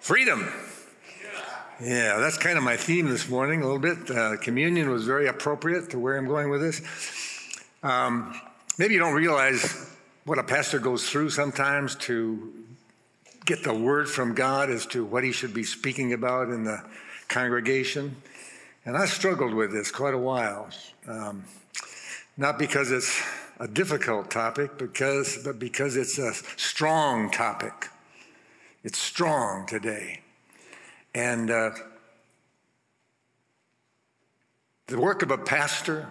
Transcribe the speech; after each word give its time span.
Freedom. 0.00 0.50
Yeah, 1.78 2.16
that's 2.16 2.38
kind 2.38 2.56
of 2.56 2.64
my 2.64 2.78
theme 2.78 3.10
this 3.10 3.28
morning 3.28 3.60
a 3.60 3.64
little 3.70 3.78
bit. 3.78 4.10
Uh, 4.10 4.38
communion 4.38 4.88
was 4.88 5.04
very 5.04 5.28
appropriate 5.28 5.90
to 5.90 5.98
where 5.98 6.16
I'm 6.16 6.26
going 6.26 6.48
with 6.48 6.62
this. 6.62 6.80
Um, 7.82 8.34
maybe 8.78 8.94
you 8.94 8.98
don't 8.98 9.14
realize 9.14 9.94
what 10.24 10.38
a 10.38 10.42
pastor 10.42 10.78
goes 10.78 11.10
through 11.10 11.28
sometimes 11.28 11.96
to 11.96 12.50
get 13.44 13.62
the 13.62 13.74
word 13.74 14.08
from 14.08 14.34
God 14.34 14.70
as 14.70 14.86
to 14.86 15.04
what 15.04 15.22
he 15.22 15.32
should 15.32 15.52
be 15.52 15.64
speaking 15.64 16.14
about 16.14 16.48
in 16.48 16.64
the 16.64 16.82
congregation. 17.28 18.16
And 18.86 18.96
I 18.96 19.04
struggled 19.04 19.52
with 19.52 19.70
this 19.70 19.90
quite 19.90 20.14
a 20.14 20.18
while. 20.18 20.70
Um, 21.06 21.44
not 22.38 22.58
because 22.58 22.90
it's 22.90 23.22
a 23.58 23.68
difficult 23.68 24.30
topic, 24.30 24.78
because, 24.78 25.40
but 25.44 25.58
because 25.58 25.96
it's 25.96 26.18
a 26.18 26.32
strong 26.56 27.30
topic. 27.30 27.89
It's 28.82 28.98
strong 28.98 29.66
today. 29.66 30.22
And 31.14 31.50
uh, 31.50 31.72
the 34.86 34.98
work 34.98 35.22
of 35.22 35.30
a 35.30 35.36
pastor, 35.36 36.08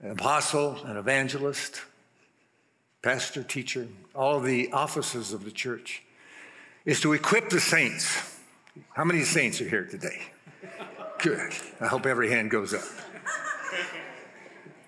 an 0.00 0.10
apostle, 0.10 0.76
an 0.84 0.96
evangelist, 0.96 1.82
pastor, 3.00 3.44
teacher, 3.44 3.86
all 4.14 4.40
the 4.40 4.72
offices 4.72 5.32
of 5.32 5.44
the 5.44 5.52
church, 5.52 6.02
is 6.84 7.00
to 7.02 7.12
equip 7.12 7.48
the 7.48 7.60
saints. 7.60 8.40
How 8.94 9.04
many 9.04 9.22
saints 9.22 9.60
are 9.60 9.68
here 9.68 9.84
today? 9.84 10.20
Good. 11.18 11.52
I 11.80 11.86
hope 11.86 12.06
every 12.06 12.30
hand 12.30 12.50
goes 12.50 12.74
up. 12.74 12.82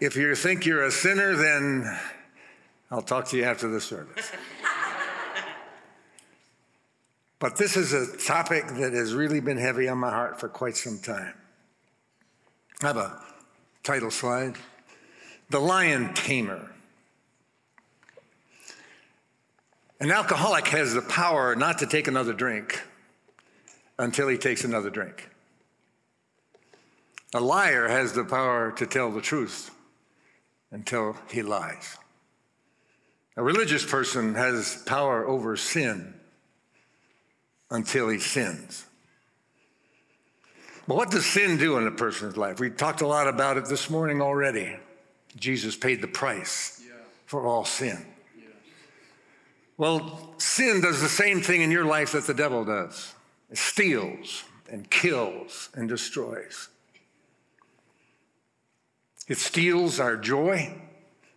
If 0.01 0.17
you 0.17 0.35
think 0.35 0.67
you're 0.67 0.85
a 0.85 0.91
sinner, 0.91 1.37
then 1.37 1.99
I'll 2.91 3.01
talk 3.01 3.29
to 3.29 3.37
you 3.37 3.45
after 3.45 3.69
the 3.69 3.81
service. 3.81 4.33
But 7.47 7.55
this 7.55 7.77
is 7.77 7.93
a 7.93 8.17
topic 8.17 8.67
that 8.67 8.93
has 8.93 9.15
really 9.15 9.39
been 9.39 9.57
heavy 9.57 9.89
on 9.89 9.99
my 9.99 10.11
heart 10.11 10.41
for 10.41 10.49
quite 10.49 10.77
some 10.77 10.99
time. 10.99 11.33
I 12.83 12.89
have 12.89 12.97
a 12.97 13.23
title 13.85 14.11
slide 14.11 14.57
The 15.51 15.61
Lion 15.61 16.13
Tamer. 16.13 16.69
An 20.01 20.11
alcoholic 20.11 20.67
has 20.67 20.93
the 20.93 21.03
power 21.03 21.55
not 21.55 21.79
to 21.79 21.87
take 21.87 22.09
another 22.09 22.33
drink 22.33 22.83
until 23.97 24.27
he 24.27 24.39
takes 24.39 24.65
another 24.65 24.91
drink. 24.91 25.31
A 27.33 27.41
liar 27.41 27.87
has 27.87 28.13
the 28.13 28.25
power 28.25 28.73
to 28.73 28.87
tell 28.89 29.13
the 29.13 29.21
truth 29.21 29.71
until 30.73 31.17
he 31.31 31.43
lies. 31.43 31.97
A 33.37 33.43
religious 33.45 33.87
person 33.87 34.35
has 34.35 34.83
power 34.85 35.25
over 35.25 35.57
sin 35.57 36.16
until 37.71 38.09
he 38.09 38.19
sins. 38.19 38.87
But 40.87 40.97
what 40.97 41.11
does 41.11 41.27
sin 41.27 41.57
do 41.57 41.79
in 41.79 41.87
a 41.87 41.91
person's 41.91 42.37
life? 42.37 42.61
We 42.61 42.71
talked 42.71 43.01
a 43.01 43.07
lot 43.07 43.27
about 43.27 43.57
it 43.57 43.67
this 43.67 43.91
morning 43.91 44.23
already. 44.23 44.77
Jesus 45.37 45.77
paid 45.77 46.01
the 46.01 46.09
price 46.09 46.81
yeah. 46.85 46.93
for 47.27 47.47
all 47.47 47.65
sin. 47.65 48.07
Yes. 48.39 48.49
Well, 49.77 50.35
sin 50.39 50.81
does 50.81 51.01
the 51.01 51.09
same 51.09 51.41
thing 51.41 51.63
in 51.63 51.71
your 51.71 51.85
life 51.85 52.13
that 52.13 52.27
the 52.27 52.35
devil 52.35 52.65
does 52.65 53.15
it 53.51 53.59
steals 53.59 54.45
and 54.71 54.89
kills 54.91 55.69
and 55.75 55.89
destroys. 55.89 56.69
It 59.29 59.39
steals 59.39 59.99
our 59.99 60.17
joy, 60.17 60.73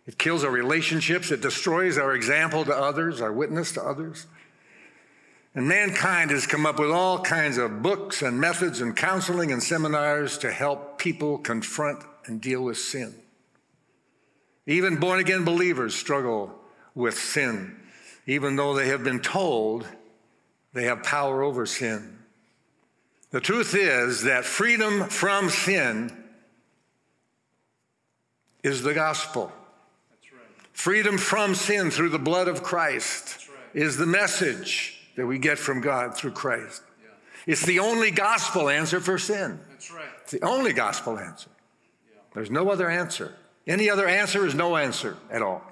it 0.06 0.16
kills 0.16 0.44
our 0.44 0.50
relationships, 0.50 1.30
it 1.30 1.40
destroys 1.40 1.98
our 1.98 2.14
example 2.14 2.64
to 2.64 2.74
others, 2.74 3.20
our 3.20 3.32
witness 3.32 3.72
to 3.72 3.82
others. 3.82 4.26
And 5.54 5.66
mankind 5.66 6.30
has 6.30 6.46
come 6.46 6.64
up 6.64 6.78
with 6.78 6.90
all 6.90 7.20
kinds 7.20 7.58
of 7.58 7.82
books 7.82 8.22
and 8.22 8.40
methods 8.40 8.80
and 8.80 8.96
counseling 8.96 9.50
and 9.50 9.62
seminars 9.62 10.38
to 10.38 10.52
help 10.52 10.98
people 10.98 11.38
confront 11.38 12.04
and 12.26 12.40
deal 12.40 12.62
with 12.62 12.78
sin. 12.78 13.14
Even 14.66 14.96
born 14.96 15.18
again 15.18 15.44
believers 15.44 15.94
struggle 15.94 16.54
with 16.94 17.18
sin, 17.18 17.76
even 18.26 18.54
though 18.54 18.74
they 18.74 18.88
have 18.88 19.02
been 19.02 19.20
told 19.20 19.86
they 20.72 20.84
have 20.84 21.02
power 21.02 21.42
over 21.42 21.66
sin. 21.66 22.18
The 23.30 23.40
truth 23.40 23.74
is 23.74 24.22
that 24.22 24.44
freedom 24.44 25.08
from 25.08 25.50
sin 25.50 26.16
is 28.62 28.82
the 28.82 28.94
gospel. 28.94 29.46
Right. 29.46 30.32
Freedom 30.72 31.18
from 31.18 31.56
sin 31.56 31.90
through 31.90 32.10
the 32.10 32.18
blood 32.18 32.46
of 32.46 32.62
Christ 32.62 33.48
right. 33.48 33.82
is 33.82 33.96
the 33.96 34.06
message 34.06 34.99
that 35.16 35.26
we 35.26 35.38
get 35.38 35.58
from 35.58 35.80
God 35.80 36.16
through 36.16 36.32
Christ. 36.32 36.82
Yeah. 37.02 37.08
It's 37.46 37.64
the 37.64 37.78
only 37.78 38.10
gospel 38.10 38.68
answer 38.68 39.00
for 39.00 39.18
sin. 39.18 39.60
That's 39.70 39.90
right. 39.90 40.06
It's 40.22 40.32
the 40.32 40.42
only 40.42 40.72
gospel 40.72 41.18
answer. 41.18 41.50
Yeah. 42.10 42.20
There's 42.34 42.50
no 42.50 42.70
other 42.70 42.88
answer. 42.88 43.34
Any 43.66 43.90
other 43.90 44.06
answer 44.06 44.46
is 44.46 44.54
no 44.54 44.76
answer 44.76 45.16
at 45.30 45.42
all. 45.42 45.62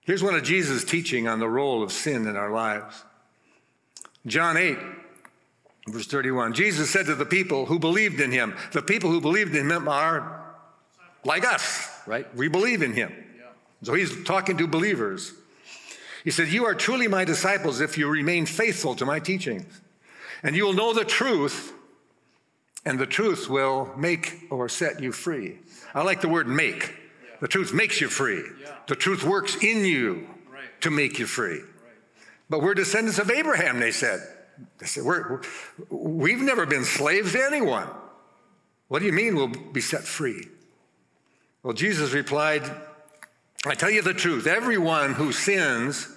Here's 0.00 0.22
one 0.22 0.34
of 0.34 0.42
Jesus' 0.42 0.84
teaching 0.84 1.26
on 1.28 1.38
the 1.38 1.48
role 1.48 1.82
of 1.82 1.90
sin 1.90 2.26
in 2.26 2.36
our 2.36 2.50
lives. 2.50 3.04
John 4.26 4.56
8, 4.56 4.76
verse 5.88 6.06
31. 6.06 6.52
Jesus 6.52 6.90
said 6.90 7.06
to 7.06 7.14
the 7.14 7.24
people 7.24 7.66
who 7.66 7.78
believed 7.78 8.20
in 8.20 8.30
him, 8.30 8.54
the 8.72 8.82
people 8.82 9.10
who 9.10 9.20
believed 9.20 9.54
in 9.54 9.70
him 9.70 9.88
are 9.88 10.44
like 11.24 11.46
us, 11.46 11.88
right? 12.06 12.34
We 12.36 12.48
believe 12.48 12.82
in 12.82 12.92
him. 12.92 13.12
Yeah. 13.38 13.44
So 13.82 13.94
he's 13.94 14.24
talking 14.24 14.58
to 14.58 14.66
believers. 14.66 15.32
He 16.24 16.30
said, 16.30 16.48
You 16.48 16.64
are 16.64 16.74
truly 16.74 17.06
my 17.06 17.24
disciples 17.24 17.80
if 17.80 17.96
you 17.98 18.08
remain 18.08 18.46
faithful 18.46 18.94
to 18.96 19.04
my 19.04 19.20
teachings. 19.20 19.80
And 20.42 20.56
you 20.56 20.64
will 20.64 20.72
know 20.72 20.92
the 20.92 21.04
truth, 21.04 21.72
and 22.84 22.98
the 22.98 23.06
truth 23.06 23.48
will 23.48 23.92
make 23.96 24.46
or 24.50 24.68
set 24.68 25.00
you 25.00 25.12
free. 25.12 25.58
I 25.94 26.02
like 26.02 26.22
the 26.22 26.28
word 26.28 26.48
make. 26.48 26.96
The 27.40 27.48
truth 27.48 27.72
makes 27.72 28.00
you 28.00 28.08
free. 28.08 28.42
The 28.88 28.96
truth 28.96 29.22
works 29.22 29.56
in 29.62 29.84
you 29.84 30.26
to 30.80 30.90
make 30.90 31.18
you 31.18 31.26
free. 31.26 31.60
But 32.48 32.62
we're 32.62 32.74
descendants 32.74 33.18
of 33.18 33.30
Abraham, 33.30 33.78
they 33.78 33.90
said. 33.90 34.20
They 34.78 34.86
said, 34.86 35.04
we're, 35.04 35.42
We've 35.90 36.40
never 36.40 36.66
been 36.66 36.84
slaves 36.84 37.32
to 37.32 37.44
anyone. 37.44 37.88
What 38.88 39.00
do 39.00 39.06
you 39.06 39.12
mean 39.12 39.34
we'll 39.34 39.48
be 39.48 39.80
set 39.80 40.02
free? 40.02 40.48
Well, 41.62 41.72
Jesus 41.72 42.12
replied, 42.12 42.62
I 43.66 43.74
tell 43.74 43.90
you 43.90 44.02
the 44.02 44.12
truth, 44.12 44.46
everyone 44.46 45.14
who 45.14 45.32
sins 45.32 46.13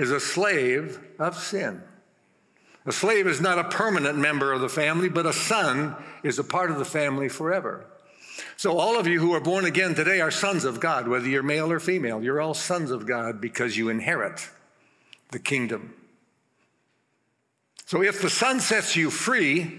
is 0.00 0.10
a 0.10 0.18
slave 0.18 0.98
of 1.18 1.36
sin. 1.36 1.82
A 2.86 2.92
slave 2.92 3.26
is 3.26 3.38
not 3.38 3.58
a 3.58 3.64
permanent 3.64 4.16
member 4.16 4.50
of 4.50 4.62
the 4.62 4.68
family, 4.70 5.10
but 5.10 5.26
a 5.26 5.32
son 5.32 5.94
is 6.22 6.38
a 6.38 6.44
part 6.44 6.70
of 6.70 6.78
the 6.78 6.86
family 6.86 7.28
forever. 7.28 7.84
So, 8.56 8.78
all 8.78 8.98
of 8.98 9.06
you 9.06 9.20
who 9.20 9.34
are 9.34 9.40
born 9.40 9.66
again 9.66 9.94
today 9.94 10.22
are 10.22 10.30
sons 10.30 10.64
of 10.64 10.80
God, 10.80 11.06
whether 11.06 11.28
you're 11.28 11.42
male 11.42 11.70
or 11.70 11.78
female. 11.78 12.22
You're 12.22 12.40
all 12.40 12.54
sons 12.54 12.90
of 12.90 13.06
God 13.06 13.42
because 13.42 13.76
you 13.76 13.90
inherit 13.90 14.48
the 15.30 15.38
kingdom. 15.38 15.92
So, 17.84 18.02
if 18.02 18.22
the 18.22 18.30
Son 18.30 18.60
sets 18.60 18.96
you 18.96 19.10
free, 19.10 19.70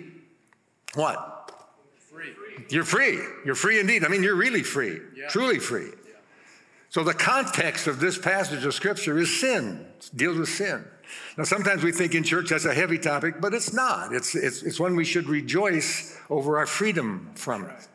what? 0.94 1.52
Free. 2.12 2.36
You're 2.70 2.84
free. 2.84 3.20
You're 3.44 3.56
free 3.56 3.80
indeed. 3.80 4.06
I 4.06 4.10
mean, 4.10 4.22
you're 4.22 4.36
really 4.36 4.62
free, 4.62 5.00
yeah. 5.16 5.30
truly 5.30 5.58
free. 5.58 5.90
So 6.92 7.06
the 7.06 7.14
context 7.14 7.88
of 7.88 8.02
this 8.02 8.18
passage 8.18 8.66
of 8.66 8.74
scripture 8.74 9.18
is 9.18 9.40
sin, 9.40 9.88
it 9.98 10.10
deals 10.14 10.38
with 10.38 10.50
sin. 10.50 10.84
Now, 11.38 11.46
sometimes 11.46 11.84
we 11.84 11.94
think 11.94 12.16
in 12.16 12.24
church 12.24 12.50
that's 12.50 12.66
a 12.66 12.74
heavy 12.74 13.00
topic, 13.00 13.40
but 13.40 13.54
it's 13.54 13.72
not. 13.74 14.14
It's, 14.14 14.36
it's, 14.36 14.62
it's 14.62 14.78
one 14.78 14.98
we 14.98 15.06
should 15.06 15.30
rejoice 15.30 16.18
over 16.30 16.58
our 16.58 16.66
freedom 16.66 17.32
from 17.36 17.64
it. 17.66 17.88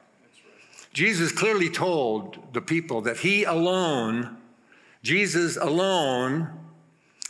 Jesus 0.94 1.30
clearly 1.30 1.68
told 1.68 2.38
the 2.54 2.62
people 2.62 3.02
that 3.02 3.18
he 3.18 3.44
alone, 3.44 4.38
Jesus 5.02 5.58
alone, 5.58 6.48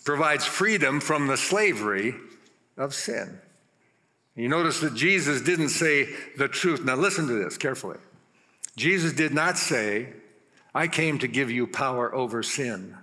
provides 0.04 0.44
freedom 0.44 1.00
from 1.00 1.26
the 1.26 1.36
slavery 1.36 2.14
of 2.76 2.94
sin. 2.94 3.40
You 4.36 4.48
notice 4.48 4.78
that 4.80 4.94
Jesus 4.94 5.42
didn't 5.42 5.70
say 5.70 6.14
the 6.36 6.46
truth. 6.46 6.84
Now, 6.84 6.94
listen 6.94 7.26
to 7.26 7.34
this 7.34 7.58
carefully. 7.58 7.98
Jesus 8.76 9.12
did 9.12 9.34
not 9.34 9.58
say, 9.58 10.12
I 10.76 10.88
came 10.88 11.18
to 11.20 11.26
give 11.26 11.50
you 11.50 11.66
power 11.66 12.14
over 12.14 12.42
sin. 12.42 12.94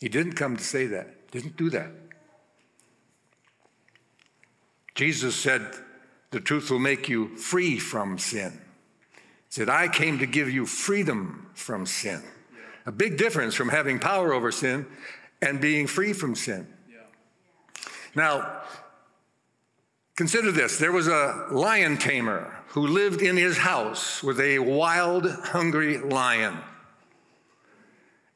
He 0.00 0.08
didn't 0.08 0.34
come 0.34 0.56
to 0.56 0.62
say 0.62 0.86
that, 0.86 1.28
didn't 1.32 1.56
do 1.56 1.70
that. 1.70 1.90
Jesus 4.94 5.34
said, 5.34 5.74
The 6.30 6.38
truth 6.38 6.70
will 6.70 6.78
make 6.78 7.08
you 7.08 7.36
free 7.36 7.80
from 7.80 8.18
sin. 8.18 8.52
He 9.12 9.18
said, 9.48 9.68
I 9.68 9.88
came 9.88 10.20
to 10.20 10.26
give 10.26 10.48
you 10.48 10.66
freedom 10.66 11.50
from 11.54 11.84
sin. 11.84 12.22
A 12.86 12.92
big 12.92 13.16
difference 13.16 13.56
from 13.56 13.68
having 13.68 13.98
power 13.98 14.32
over 14.32 14.52
sin 14.52 14.86
and 15.42 15.60
being 15.60 15.88
free 15.88 16.12
from 16.12 16.36
sin. 16.36 16.68
Now, 18.14 18.62
Consider 20.16 20.52
this 20.52 20.78
there 20.78 20.92
was 20.92 21.08
a 21.08 21.46
lion 21.50 21.96
tamer 21.96 22.54
who 22.68 22.86
lived 22.86 23.20
in 23.20 23.36
his 23.36 23.58
house 23.58 24.22
with 24.22 24.40
a 24.40 24.58
wild, 24.60 25.28
hungry 25.30 25.98
lion. 25.98 26.56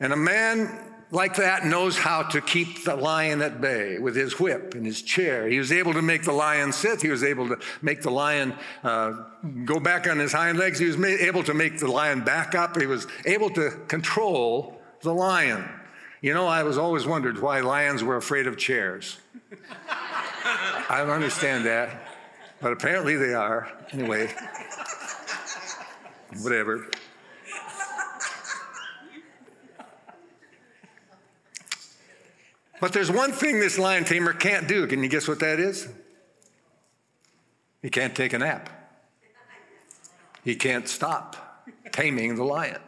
And 0.01 0.13
a 0.13 0.17
man 0.17 0.77
like 1.11 1.37
that 1.37 1.65
knows 1.65 1.97
how 1.97 2.23
to 2.23 2.41
keep 2.41 2.85
the 2.85 2.95
lion 2.95 3.41
at 3.43 3.61
bay 3.61 3.99
with 3.99 4.15
his 4.15 4.39
whip 4.39 4.75
and 4.75 4.85
his 4.85 5.03
chair. 5.03 5.49
He 5.49 5.59
was 5.59 5.73
able 5.73 5.95
to 5.95 6.03
make 6.03 6.25
the 6.25 6.33
lion 6.33 6.73
sit. 6.73 7.01
He 7.01 7.09
was 7.09 7.25
able 7.25 7.49
to 7.49 7.59
make 7.81 8.03
the 8.03 8.11
lion 8.11 8.55
uh, 8.85 9.25
go 9.65 9.81
back 9.81 10.07
on 10.09 10.19
his 10.19 10.33
hind 10.33 10.59
legs. 10.59 10.79
He 10.79 10.87
was 10.87 11.03
able 11.03 11.43
to 11.45 11.55
make 11.55 11.79
the 11.79 11.91
lion 11.91 12.21
back 12.21 12.55
up. 12.55 12.79
He 12.79 12.87
was 12.87 13.07
able 13.25 13.51
to 13.51 13.71
control 13.89 14.81
the 15.03 15.15
lion. 15.15 15.67
You 16.21 16.35
know, 16.35 16.47
I 16.47 16.65
was 16.65 16.77
always 16.77 17.07
wondered 17.07 17.41
why 17.41 17.61
lions 17.61 18.03
were 18.03 18.17
afraid 18.17 18.47
of 18.47 18.59
chairs. 18.59 19.19
I 20.91 20.99
don't 20.99 21.11
understand 21.11 21.67
that, 21.67 22.09
but 22.61 22.73
apparently 22.73 23.17
they 23.17 23.35
are. 23.35 23.71
Anyway, 23.93 24.33
whatever. 26.41 26.89
But 32.81 32.93
there's 32.93 33.11
one 33.11 33.33
thing 33.33 33.59
this 33.61 33.79
lion 33.79 34.05
tamer 34.05 34.33
can't 34.33 34.69
do. 34.69 34.87
Can 34.87 35.03
you 35.03 35.09
guess 35.09 35.27
what 35.27 35.41
that 35.41 35.59
is? 35.59 35.89
He 37.83 37.91
can't 37.91 38.15
take 38.15 38.33
a 38.33 38.39
nap. 38.39 38.71
He 40.45 40.55
can't 40.55 40.89
stop 40.89 41.67
taming 41.93 42.37
the 42.37 42.45
lion. 42.45 42.81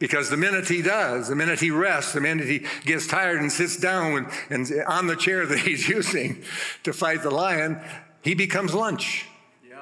Because 0.00 0.30
the 0.30 0.36
minute 0.38 0.66
he 0.66 0.80
does, 0.80 1.28
the 1.28 1.36
minute 1.36 1.60
he 1.60 1.70
rests, 1.70 2.14
the 2.14 2.22
minute 2.22 2.48
he 2.48 2.64
gets 2.84 3.06
tired 3.06 3.38
and 3.38 3.52
sits 3.52 3.76
down 3.76 4.26
and, 4.48 4.66
and 4.70 4.82
on 4.88 5.06
the 5.06 5.14
chair 5.14 5.46
that 5.46 5.60
he's 5.60 5.88
using 5.88 6.42
to 6.82 6.92
fight 6.92 7.22
the 7.22 7.30
lion, 7.30 7.80
he 8.22 8.34
becomes 8.34 8.74
lunch. 8.74 9.26
Yeah. 9.68 9.76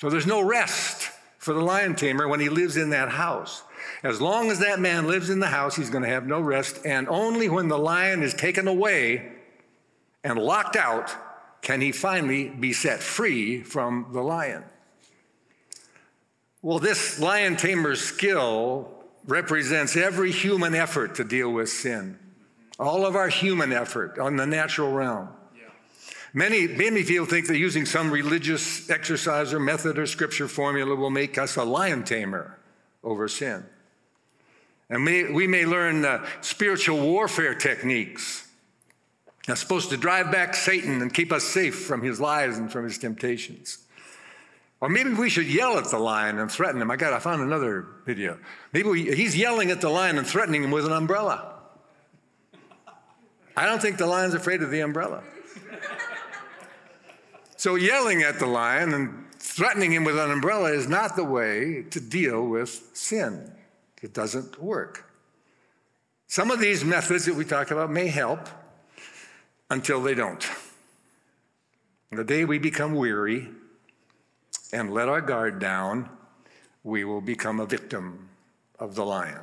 So 0.00 0.10
there's 0.10 0.26
no 0.26 0.42
rest 0.42 1.10
for 1.38 1.54
the 1.54 1.62
lion 1.62 1.94
tamer 1.94 2.26
when 2.28 2.40
he 2.40 2.48
lives 2.48 2.76
in 2.76 2.90
that 2.90 3.08
house. 3.08 3.62
As 4.02 4.20
long 4.20 4.50
as 4.50 4.58
that 4.58 4.80
man 4.80 5.06
lives 5.06 5.30
in 5.30 5.38
the 5.38 5.46
house, 5.46 5.76
he's 5.76 5.88
going 5.88 6.02
to 6.02 6.10
have 6.10 6.26
no 6.26 6.40
rest. 6.40 6.84
And 6.84 7.08
only 7.08 7.48
when 7.48 7.68
the 7.68 7.78
lion 7.78 8.24
is 8.24 8.34
taken 8.34 8.66
away 8.66 9.32
and 10.24 10.36
locked 10.36 10.76
out 10.76 11.14
can 11.62 11.80
he 11.80 11.92
finally 11.92 12.48
be 12.48 12.72
set 12.72 13.00
free 13.00 13.62
from 13.62 14.08
the 14.12 14.20
lion. 14.20 14.64
Well, 16.60 16.78
this 16.78 17.20
lion 17.20 17.56
tamer's 17.56 18.00
skill 18.00 18.88
represents 19.26 19.96
every 19.96 20.32
human 20.32 20.74
effort 20.74 21.14
to 21.16 21.24
deal 21.24 21.52
with 21.52 21.68
sin, 21.68 22.18
all 22.78 23.06
of 23.06 23.14
our 23.14 23.28
human 23.28 23.72
effort 23.72 24.18
on 24.18 24.36
the 24.36 24.46
natural 24.46 24.92
realm. 24.92 25.28
Many, 26.34 26.66
many 26.66 27.04
people 27.04 27.26
think 27.26 27.46
that 27.46 27.56
using 27.56 27.86
some 27.86 28.10
religious 28.10 28.90
exercise 28.90 29.54
or 29.54 29.60
method 29.60 29.98
or 29.98 30.06
scripture 30.06 30.46
formula 30.46 30.94
will 30.94 31.10
make 31.10 31.38
us 31.38 31.56
a 31.56 31.64
lion 31.64 32.04
tamer 32.04 32.58
over 33.02 33.28
sin. 33.28 33.64
And 34.90 35.04
may, 35.04 35.30
we 35.30 35.46
may 35.46 35.64
learn 35.64 36.04
uh, 36.04 36.26
spiritual 36.40 37.00
warfare 37.00 37.54
techniques 37.54 38.46
that's 39.46 39.60
supposed 39.60 39.90
to 39.90 39.96
drive 39.96 40.30
back 40.30 40.54
Satan 40.54 41.00
and 41.00 41.12
keep 41.12 41.32
us 41.32 41.44
safe 41.44 41.86
from 41.86 42.02
his 42.02 42.20
lies 42.20 42.58
and 42.58 42.70
from 42.70 42.84
his 42.84 42.98
temptations. 42.98 43.78
Or 44.80 44.88
maybe 44.88 45.10
we 45.10 45.28
should 45.28 45.46
yell 45.46 45.76
at 45.76 45.90
the 45.90 45.98
lion 45.98 46.38
and 46.38 46.50
threaten 46.50 46.80
him. 46.80 46.90
I 46.90 46.96
got, 46.96 47.12
I 47.12 47.18
found 47.18 47.42
another 47.42 47.86
video. 48.04 48.38
Maybe 48.72 48.88
we, 48.88 49.14
he's 49.14 49.36
yelling 49.36 49.70
at 49.70 49.80
the 49.80 49.88
lion 49.88 50.18
and 50.18 50.26
threatening 50.26 50.62
him 50.62 50.70
with 50.70 50.86
an 50.86 50.92
umbrella. 50.92 51.54
I 53.56 53.66
don't 53.66 53.82
think 53.82 53.98
the 53.98 54.06
lion's 54.06 54.34
afraid 54.34 54.62
of 54.62 54.70
the 54.70 54.80
umbrella. 54.80 55.22
So 57.56 57.74
yelling 57.74 58.22
at 58.22 58.38
the 58.38 58.46
lion 58.46 58.94
and 58.94 59.24
threatening 59.40 59.92
him 59.92 60.04
with 60.04 60.16
an 60.16 60.30
umbrella 60.30 60.70
is 60.70 60.88
not 60.88 61.16
the 61.16 61.24
way 61.24 61.82
to 61.90 62.00
deal 62.00 62.46
with 62.46 62.90
sin. 62.92 63.50
It 64.00 64.14
doesn't 64.14 64.62
work. 64.62 65.10
Some 66.28 66.52
of 66.52 66.60
these 66.60 66.84
methods 66.84 67.24
that 67.24 67.34
we 67.34 67.44
talk 67.44 67.72
about 67.72 67.90
may 67.90 68.06
help 68.06 68.48
until 69.70 70.00
they 70.00 70.14
don't. 70.14 70.48
The 72.12 72.22
day 72.22 72.44
we 72.44 72.58
become 72.58 72.94
weary 72.94 73.48
and 74.72 74.92
let 74.92 75.08
our 75.08 75.20
guard 75.20 75.58
down, 75.58 76.08
we 76.84 77.04
will 77.04 77.20
become 77.20 77.60
a 77.60 77.66
victim 77.66 78.28
of 78.78 78.94
the 78.94 79.04
lion. 79.04 79.40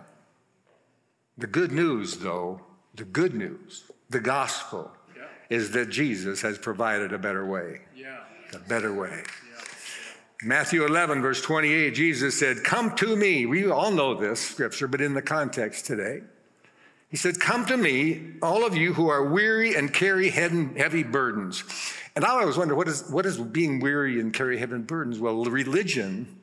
The 1.38 1.48
good 1.48 1.72
news, 1.72 2.18
though, 2.18 2.62
the 2.96 3.04
good 3.04 3.34
news, 3.34 3.84
the 4.10 4.20
gospel, 4.20 4.92
yeah. 5.16 5.24
is 5.50 5.72
that 5.72 5.90
Jesus 5.90 6.42
has 6.42 6.58
provided 6.58 7.12
a 7.12 7.18
better 7.18 7.46
way. 7.46 7.82
Yeah. 7.96 8.20
A 8.54 8.60
better 8.60 8.94
way. 8.94 9.24
Matthew 10.44 10.86
11, 10.86 11.22
verse 11.22 11.42
28, 11.42 11.96
Jesus 11.96 12.38
said, 12.38 12.64
Come 12.64 12.96
to 12.98 13.16
me. 13.16 13.46
We 13.46 13.70
all 13.70 13.92
know 13.92 14.14
this 14.14 14.40
scripture, 14.40 14.88
but 14.88 15.02
in 15.02 15.14
the 15.14 15.22
context 15.22 15.86
today. 15.86 16.22
He 17.10 17.18
said, 17.18 17.40
Come 17.40 17.66
to 17.68 17.78
me, 17.78 18.34
all 18.42 18.66
of 18.66 18.76
you 18.76 18.94
who 18.94 19.08
are 19.10 19.24
weary 19.24 19.76
and 19.76 19.94
carry 19.94 20.30
heavy 20.30 21.04
burdens. 21.04 21.64
And 22.16 22.24
I 22.24 22.30
always 22.30 22.58
wonder, 22.58 22.76
what 22.76 22.88
is, 22.88 23.10
what 23.10 23.26
is 23.26 23.38
being 23.38 23.80
weary 23.80 24.20
and 24.20 24.34
carry 24.34 24.58
heavy 24.58 24.78
burdens? 24.78 25.20
Well, 25.20 25.44
religion 25.44 26.40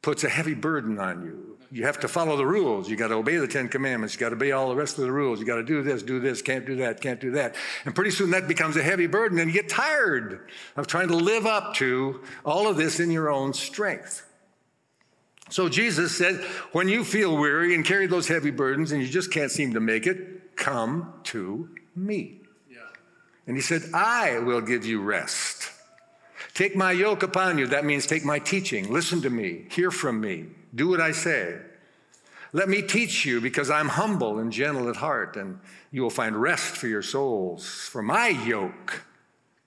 puts 0.00 0.24
a 0.24 0.28
heavy 0.28 0.54
burden 0.54 0.98
on 0.98 1.22
you. 1.24 1.58
You 1.70 1.84
have 1.86 1.98
to 2.00 2.08
follow 2.08 2.36
the 2.36 2.46
rules. 2.46 2.88
You 2.88 2.96
got 2.96 3.08
to 3.08 3.14
obey 3.14 3.36
the 3.36 3.48
Ten 3.48 3.68
Commandments. 3.68 4.14
You 4.14 4.20
got 4.20 4.28
to 4.28 4.36
obey 4.36 4.52
all 4.52 4.68
the 4.68 4.76
rest 4.76 4.96
of 4.96 5.04
the 5.04 5.10
rules. 5.10 5.40
You 5.40 5.46
got 5.46 5.56
to 5.56 5.64
do 5.64 5.82
this, 5.82 6.02
do 6.02 6.20
this, 6.20 6.40
can't 6.40 6.64
do 6.64 6.76
that, 6.76 7.00
can't 7.00 7.20
do 7.20 7.32
that. 7.32 7.56
And 7.84 7.94
pretty 7.94 8.12
soon 8.12 8.30
that 8.30 8.46
becomes 8.46 8.76
a 8.76 8.82
heavy 8.82 9.08
burden, 9.08 9.38
and 9.38 9.52
you 9.52 9.60
get 9.60 9.68
tired 9.68 10.48
of 10.76 10.86
trying 10.86 11.08
to 11.08 11.16
live 11.16 11.46
up 11.46 11.74
to 11.76 12.20
all 12.44 12.68
of 12.68 12.76
this 12.76 13.00
in 13.00 13.10
your 13.10 13.30
own 13.30 13.52
strength. 13.54 14.24
So 15.50 15.68
Jesus 15.68 16.16
said, 16.16 16.36
when 16.72 16.88
you 16.88 17.04
feel 17.04 17.36
weary 17.36 17.74
and 17.74 17.84
carry 17.84 18.06
those 18.06 18.28
heavy 18.28 18.50
burdens 18.50 18.92
and 18.92 19.02
you 19.02 19.08
just 19.08 19.32
can't 19.32 19.50
seem 19.50 19.74
to 19.74 19.80
make 19.80 20.06
it, 20.06 20.56
come 20.56 21.12
to 21.24 21.68
me. 21.96 22.40
And 23.46 23.56
he 23.56 23.62
said, 23.62 23.82
I 23.92 24.38
will 24.38 24.60
give 24.60 24.86
you 24.86 25.02
rest. 25.02 25.70
Take 26.54 26.76
my 26.76 26.92
yoke 26.92 27.22
upon 27.22 27.58
you. 27.58 27.66
That 27.66 27.84
means 27.84 28.06
take 28.06 28.24
my 28.24 28.38
teaching. 28.38 28.92
Listen 28.92 29.20
to 29.22 29.30
me. 29.30 29.66
Hear 29.70 29.90
from 29.90 30.20
me. 30.20 30.46
Do 30.74 30.88
what 30.88 31.00
I 31.00 31.12
say. 31.12 31.58
Let 32.52 32.68
me 32.68 32.82
teach 32.82 33.24
you 33.24 33.40
because 33.40 33.68
I'm 33.68 33.88
humble 33.88 34.38
and 34.38 34.52
gentle 34.52 34.88
at 34.88 34.94
heart, 34.94 35.36
and 35.36 35.58
you 35.90 36.02
will 36.02 36.10
find 36.10 36.40
rest 36.40 36.76
for 36.76 36.86
your 36.86 37.02
souls. 37.02 37.66
For 37.66 38.00
my 38.00 38.28
yoke 38.28 39.04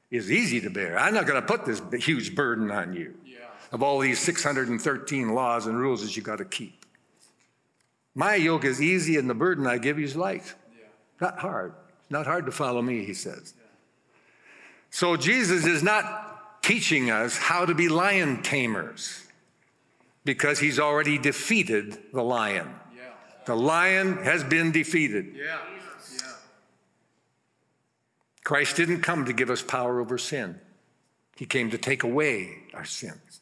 is 0.10 0.32
easy 0.32 0.62
to 0.62 0.70
bear. 0.70 0.98
I'm 0.98 1.14
not 1.14 1.28
going 1.28 1.42
to 1.42 1.46
put 1.46 1.66
this 1.66 1.82
huge 2.06 2.34
burden 2.34 2.72
on 2.72 2.94
you 2.94 3.14
yeah. 3.26 3.40
of 3.74 3.84
all 3.84 4.00
these 4.00 4.20
613 4.20 5.34
laws 5.36 5.68
and 5.68 5.78
rules 5.78 6.02
that 6.02 6.16
you 6.16 6.24
got 6.24 6.38
to 6.38 6.46
keep. 6.46 6.86
My 8.16 8.36
yoke 8.36 8.64
is 8.64 8.82
easy, 8.82 9.18
and 9.18 9.30
the 9.30 9.36
burden 9.36 9.68
I 9.68 9.78
give 9.78 10.00
you 10.00 10.06
is 10.06 10.16
light. 10.16 10.56
Yeah. 10.72 10.86
Not 11.20 11.40
hard. 11.40 11.74
Not 12.10 12.26
hard 12.26 12.46
to 12.46 12.54
follow 12.54 12.82
me, 12.82 13.04
he 13.04 13.14
says. 13.14 13.54
So 14.90 15.18
Jesus 15.18 15.66
is 15.66 15.84
not 15.84 16.64
teaching 16.64 17.12
us 17.12 17.38
how 17.38 17.66
to 17.66 17.74
be 17.74 17.88
lion 17.88 18.42
tamers 18.42 19.26
because 20.26 20.60
he's 20.60 20.80
already 20.80 21.18
defeated 21.18 21.98
the 22.14 22.24
lion. 22.24 22.70
Yeah. 22.96 23.04
The 23.46 23.56
lion 23.56 24.18
has 24.18 24.44
been 24.44 24.72
defeated. 24.72 25.34
Yeah. 25.36 25.60
yeah. 26.14 26.20
Christ 28.44 28.76
didn't 28.76 29.02
come 29.02 29.26
to 29.26 29.34
give 29.34 29.50
us 29.50 29.62
power 29.62 30.00
over 30.00 30.18
sin, 30.18 30.60
he 31.38 31.46
came 31.46 31.70
to 31.72 31.78
take 31.78 32.04
away 32.04 32.64
our 32.74 32.86
sins. 32.86 33.42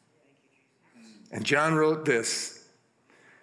And 1.32 1.44
John 1.44 1.75
wrote 1.75 2.06
this. 2.06 2.68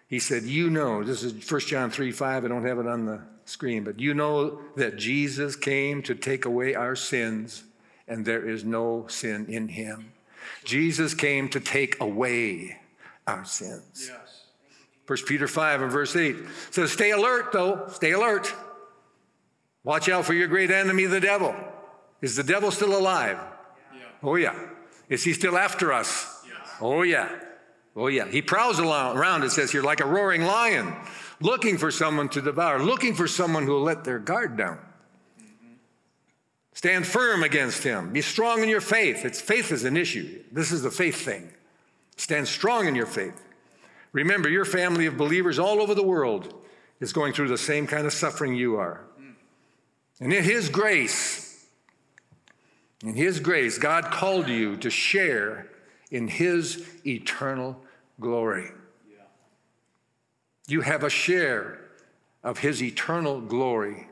He 0.06 0.18
said, 0.18 0.44
You 0.44 0.71
know, 0.71 1.02
this 1.02 1.23
is 1.23 1.50
1 1.50 1.61
John 1.62 1.90
3 1.90 2.12
5. 2.12 2.44
I 2.44 2.49
don't 2.49 2.64
have 2.64 2.78
it 2.78 2.87
on 2.87 3.06
the 3.06 3.21
screen, 3.44 3.85
but 3.85 3.99
you 3.99 4.14
know 4.14 4.61
that 4.76 4.97
Jesus 4.97 5.56
came 5.56 6.02
to 6.02 6.14
take 6.14 6.44
away 6.44 6.75
our 6.75 6.94
sins, 6.94 7.64
and 8.12 8.26
there 8.26 8.47
is 8.47 8.62
no 8.62 9.07
sin 9.09 9.47
in 9.49 9.69
him. 9.69 10.12
Jesus 10.64 11.14
came 11.14 11.49
to 11.49 11.61
take 11.61 11.99
away 12.00 12.78
our 13.26 13.45
sins. 13.45 14.11
Yes. 14.11 14.45
First 15.07 15.26
Peter 15.26 15.49
5 15.49 15.83
and 15.83 15.90
verse 15.90 16.14
8 16.14 16.37
says, 16.71 16.92
Stay 16.92 17.11
alert, 17.11 17.52
though. 17.52 17.87
Stay 17.88 18.12
alert. 18.12 18.52
Watch 19.83 20.09
out 20.11 20.26
for 20.26 20.35
your 20.35 20.47
great 20.47 20.71
enemy, 20.71 21.07
the 21.07 21.21
devil. 21.21 21.54
Is 22.21 22.37
the 22.37 22.45
devil 22.45 22.71
still 22.71 22.97
alive? 22.97 23.38
Yeah. 23.95 24.02
Oh, 24.23 24.37
yeah. 24.37 24.59
Is 25.09 25.25
he 25.25 25.33
still 25.33 25.57
after 25.57 25.92
us? 25.92 26.45
Yes. 26.47 26.69
Oh, 26.81 27.02
yeah. 27.02 27.31
Oh, 27.97 28.09
yeah. 28.09 28.28
He 28.28 28.42
prowls 28.42 28.78
around, 28.78 29.42
it 29.42 29.50
says 29.50 29.73
here, 29.73 29.83
like 29.83 30.00
a 30.00 30.07
roaring 30.07 30.42
lion, 30.42 30.95
looking 31.40 31.78
for 31.78 31.90
someone 31.90 32.28
to 32.31 32.42
devour, 32.42 32.83
looking 32.83 33.14
for 33.14 33.26
someone 33.26 33.64
who 33.64 33.73
will 33.73 33.83
let 33.83 34.04
their 34.04 34.19
guard 34.19 34.57
down. 34.57 34.78
Stand 36.75 37.07
firm 37.07 37.43
against 37.43 37.83
him. 37.83 38.12
Be 38.12 38.23
strong 38.23 38.62
in 38.62 38.69
your 38.69 38.81
faith. 38.81 39.25
It's 39.25 39.41
faith 39.41 39.73
is 39.73 39.85
an 39.85 39.97
issue. 39.97 40.43
This 40.50 40.73
is 40.73 40.83
the 40.83 40.91
faith 40.91 41.21
thing. 41.21 41.52
Stand 42.17 42.49
strong 42.49 42.87
in 42.87 42.95
your 42.95 43.07
faith. 43.07 43.43
Remember, 44.12 44.49
your 44.49 44.64
family 44.64 45.07
of 45.07 45.17
believers 45.17 45.59
all 45.59 45.81
over 45.81 45.95
the 45.95 46.02
world 46.02 46.55
is 47.00 47.12
going 47.12 47.33
through 47.33 47.49
the 47.49 47.59
same 47.59 47.87
kind 47.87 48.07
of 48.07 48.12
suffering 48.12 48.55
you 48.55 48.76
are. 48.76 49.00
And 50.21 50.33
in 50.33 50.45
His 50.45 50.69
grace, 50.69 51.67
in 53.02 53.14
His 53.14 53.41
grace, 53.41 53.79
God 53.79 54.07
called 54.07 54.49
you 54.49 54.76
to 54.79 54.91
share 54.91 55.69
in 56.11 56.29
His 56.29 56.87
eternal 57.07 57.81
glory. 58.21 58.71
You 60.69 60.83
have 60.83 61.02
a 61.02 61.11
share 61.11 61.83
of 62.43 62.59
his 62.59 62.83
eternal 62.83 63.41
glory 63.41 64.09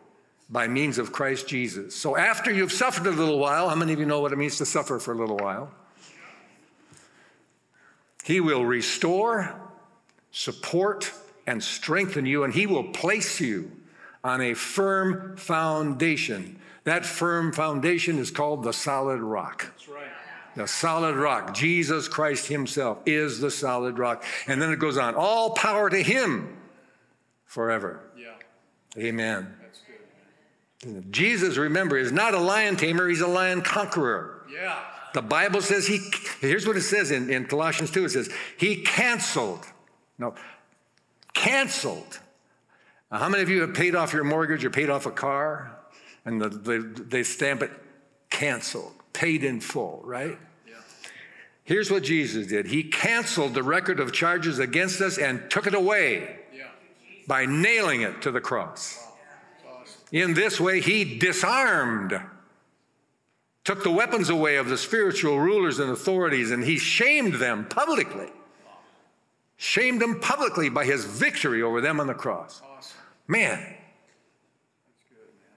by 0.51 0.67
means 0.67 0.99
of 0.99 1.13
Christ 1.13 1.47
Jesus. 1.47 1.95
So 1.95 2.17
after 2.17 2.51
you've 2.53 2.73
suffered 2.73 3.07
a 3.07 3.11
little 3.11 3.39
while, 3.39 3.69
how 3.69 3.77
many 3.77 3.93
of 3.93 4.01
you 4.01 4.07
know 4.07 4.21
what 4.21 4.33
it 4.33 4.37
means 4.37 4.59
to 4.59 4.67
suffer 4.67 4.99
for 4.99 5.13
a 5.13 5.17
little 5.17 5.37
while? 5.37 5.73
He 8.25 8.41
will 8.41 8.65
restore, 8.65 9.55
support, 10.33 11.13
and 11.47 11.63
strengthen 11.63 12.27
you, 12.27 12.45
and 12.45 12.53
he 12.53 12.67
will 12.67 12.85
place 12.85 13.41
you 13.41 13.71
on 14.23 14.41
a 14.41 14.55
firm 14.55 15.37
foundation. 15.37 16.59
That 16.85 17.07
firm 17.07 17.53
foundation 17.53 18.19
is 18.19 18.31
called 18.31 18.63
the 18.63 18.73
solid 18.73 19.21
rock. 19.21 19.67
That's 19.77 19.89
right. 19.89 20.05
The 20.57 20.67
solid 20.67 21.17
rock. 21.17 21.55
Jesus 21.55 22.09
Christ 22.09 22.49
Himself 22.49 22.99
is 23.07 23.39
the 23.39 23.51
solid 23.51 23.99
rock. 23.99 24.25
And 24.47 24.61
then 24.61 24.73
it 24.73 24.79
goes 24.79 24.99
on 24.99 25.15
all 25.15 25.51
power 25.51 25.89
to 25.89 26.03
Him 26.03 26.57
forever. 27.47 28.01
Yeah. 28.17 28.35
Amen. 28.99 29.60
That's 30.81 30.85
good. 30.85 31.03
Man. 31.05 31.13
Jesus, 31.13 31.57
remember, 31.57 31.99
is 31.99 32.13
not 32.13 32.35
a 32.35 32.39
lion 32.39 32.77
tamer, 32.77 33.09
He's 33.09 33.21
a 33.21 33.27
lion 33.27 33.63
conqueror. 33.63 34.47
Yeah. 34.53 34.79
The 35.15 35.23
Bible 35.23 35.61
says 35.61 35.87
He, 35.87 36.01
here's 36.41 36.67
what 36.67 36.77
it 36.77 36.83
says 36.83 37.11
in, 37.11 37.31
in 37.31 37.47
Colossians 37.47 37.91
2 37.91 38.05
it 38.05 38.11
says, 38.11 38.31
He 38.57 38.77
canceled, 38.83 39.65
no, 40.19 40.35
canceled. 41.35 42.21
Now, 43.11 43.19
how 43.19 43.29
many 43.29 43.43
of 43.43 43.49
you 43.49 43.63
have 43.63 43.75
paid 43.75 43.95
off 43.97 44.13
your 44.13 44.25
mortgage 44.25 44.65
or 44.65 44.71
paid 44.71 44.89
off 44.89 45.07
a 45.07 45.11
car? 45.11 45.77
And 46.25 46.41
the, 46.41 46.49
they, 46.49 46.79
they 46.79 47.23
stamp 47.23 47.63
it 47.63 47.71
canceled, 48.31 48.93
paid 49.13 49.43
in 49.43 49.61
full, 49.61 50.01
right? 50.05 50.39
Yeah. 50.69 50.75
Here's 51.65 51.91
what 51.91 52.03
Jesus 52.05 52.47
did 52.47 52.67
He 52.67 52.85
canceled 52.85 53.55
the 53.55 53.63
record 53.63 53.99
of 54.01 54.13
charges 54.13 54.59
against 54.59 55.01
us 55.01 55.19
and 55.19 55.51
took 55.51 55.67
it 55.67 55.75
away 55.75 56.39
Yeah. 56.55 56.69
by 57.27 57.47
nailing 57.47 58.03
it 58.03 58.23
to 58.23 58.31
the 58.31 58.41
cross. 58.41 58.97
Awesome. 58.99 59.10
In 60.13 60.35
this 60.35 60.61
way, 60.61 60.81
He 60.81 61.19
disarmed, 61.19 62.21
took 63.65 63.83
the 63.85 63.91
weapons 63.91 64.29
away 64.29 64.57
of 64.57 64.69
the 64.69 64.79
spiritual 64.79 65.39
rulers 65.39 65.79
and 65.79 65.91
authorities, 65.91 66.51
and 66.51 66.65
He 66.65 66.79
shamed 66.79 67.35
them 67.35 67.67
publicly. 67.67 68.29
Shamed 69.57 70.01
them 70.01 70.21
publicly 70.21 70.69
by 70.71 70.85
His 70.85 71.05
victory 71.05 71.63
over 71.63 71.81
them 71.81 72.01
on 72.01 72.07
the 72.07 72.15
cross. 72.15 72.63
Man. 73.29 73.59
That's 73.59 73.75
good, 75.09 75.19
man. 75.19 75.57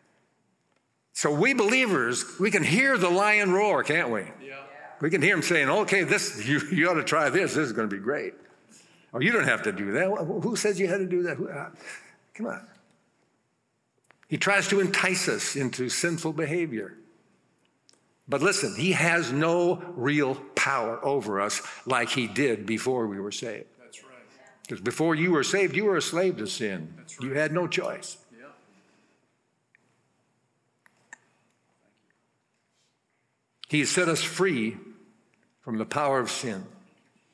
So 1.14 1.34
we 1.34 1.54
believers, 1.54 2.26
we 2.40 2.52
can 2.52 2.64
hear 2.64 2.98
the 2.98 3.10
lion 3.10 3.52
roar, 3.52 3.84
can't 3.84 4.10
we? 4.10 4.22
Yeah. 4.46 4.58
We 5.02 5.10
can 5.10 5.22
hear 5.22 5.36
him 5.36 5.42
saying, 5.42 5.70
okay, 5.70 6.04
this, 6.04 6.46
you, 6.46 6.60
you 6.72 6.90
ought 6.90 6.94
to 6.94 7.04
try 7.04 7.30
this. 7.30 7.56
This 7.56 7.66
is 7.66 7.74
going 7.74 7.90
to 7.90 7.96
be 7.96 8.02
great. 8.02 8.36
Or 9.12 9.22
you 9.22 9.32
don't 9.32 9.44
have 9.44 9.64
to 9.64 9.72
do 9.72 9.92
that. 9.94 10.06
Who 10.08 10.40
who 10.40 10.56
says 10.56 10.80
you 10.80 10.88
had 10.88 11.00
to 11.00 11.06
do 11.06 11.24
that? 11.24 11.38
Who- 11.38 11.50
uh, 11.50 11.70
Come 12.34 12.48
on. 12.48 12.66
He 14.34 14.40
tries 14.40 14.68
to 14.70 14.80
entice 14.80 15.30
us 15.30 15.56
into 15.56 15.90
sinful 15.90 16.34
behavior. 16.34 16.98
But 18.28 18.42
listen, 18.42 18.74
he 18.76 18.94
has 18.94 19.32
no 19.32 19.76
real 19.96 20.34
power 20.56 21.00
over 21.06 21.40
us 21.40 21.62
like 21.86 22.10
he 22.10 22.26
did 22.26 22.66
before 22.66 23.06
we 23.06 23.20
were 23.20 23.32
saved. 23.32 23.68
That's 23.80 24.04
right. 24.04 24.24
Because 24.64 24.82
before 24.82 25.14
you 25.14 25.34
were 25.34 25.44
saved, 25.44 25.76
you 25.76 25.86
were 25.86 25.98
a 25.98 26.02
slave 26.02 26.38
to 26.38 26.48
sin. 26.48 26.96
That's 26.98 27.22
You 27.22 27.36
had 27.36 27.52
no 27.52 27.68
choice. 27.68 28.18
Yeah. 28.36 28.48
He 33.70 33.86
set 33.86 34.10
us 34.10 34.24
free 34.24 34.78
from 35.62 35.78
the 35.78 35.86
power 35.86 36.20
of 36.20 36.32
sin. 36.32 36.66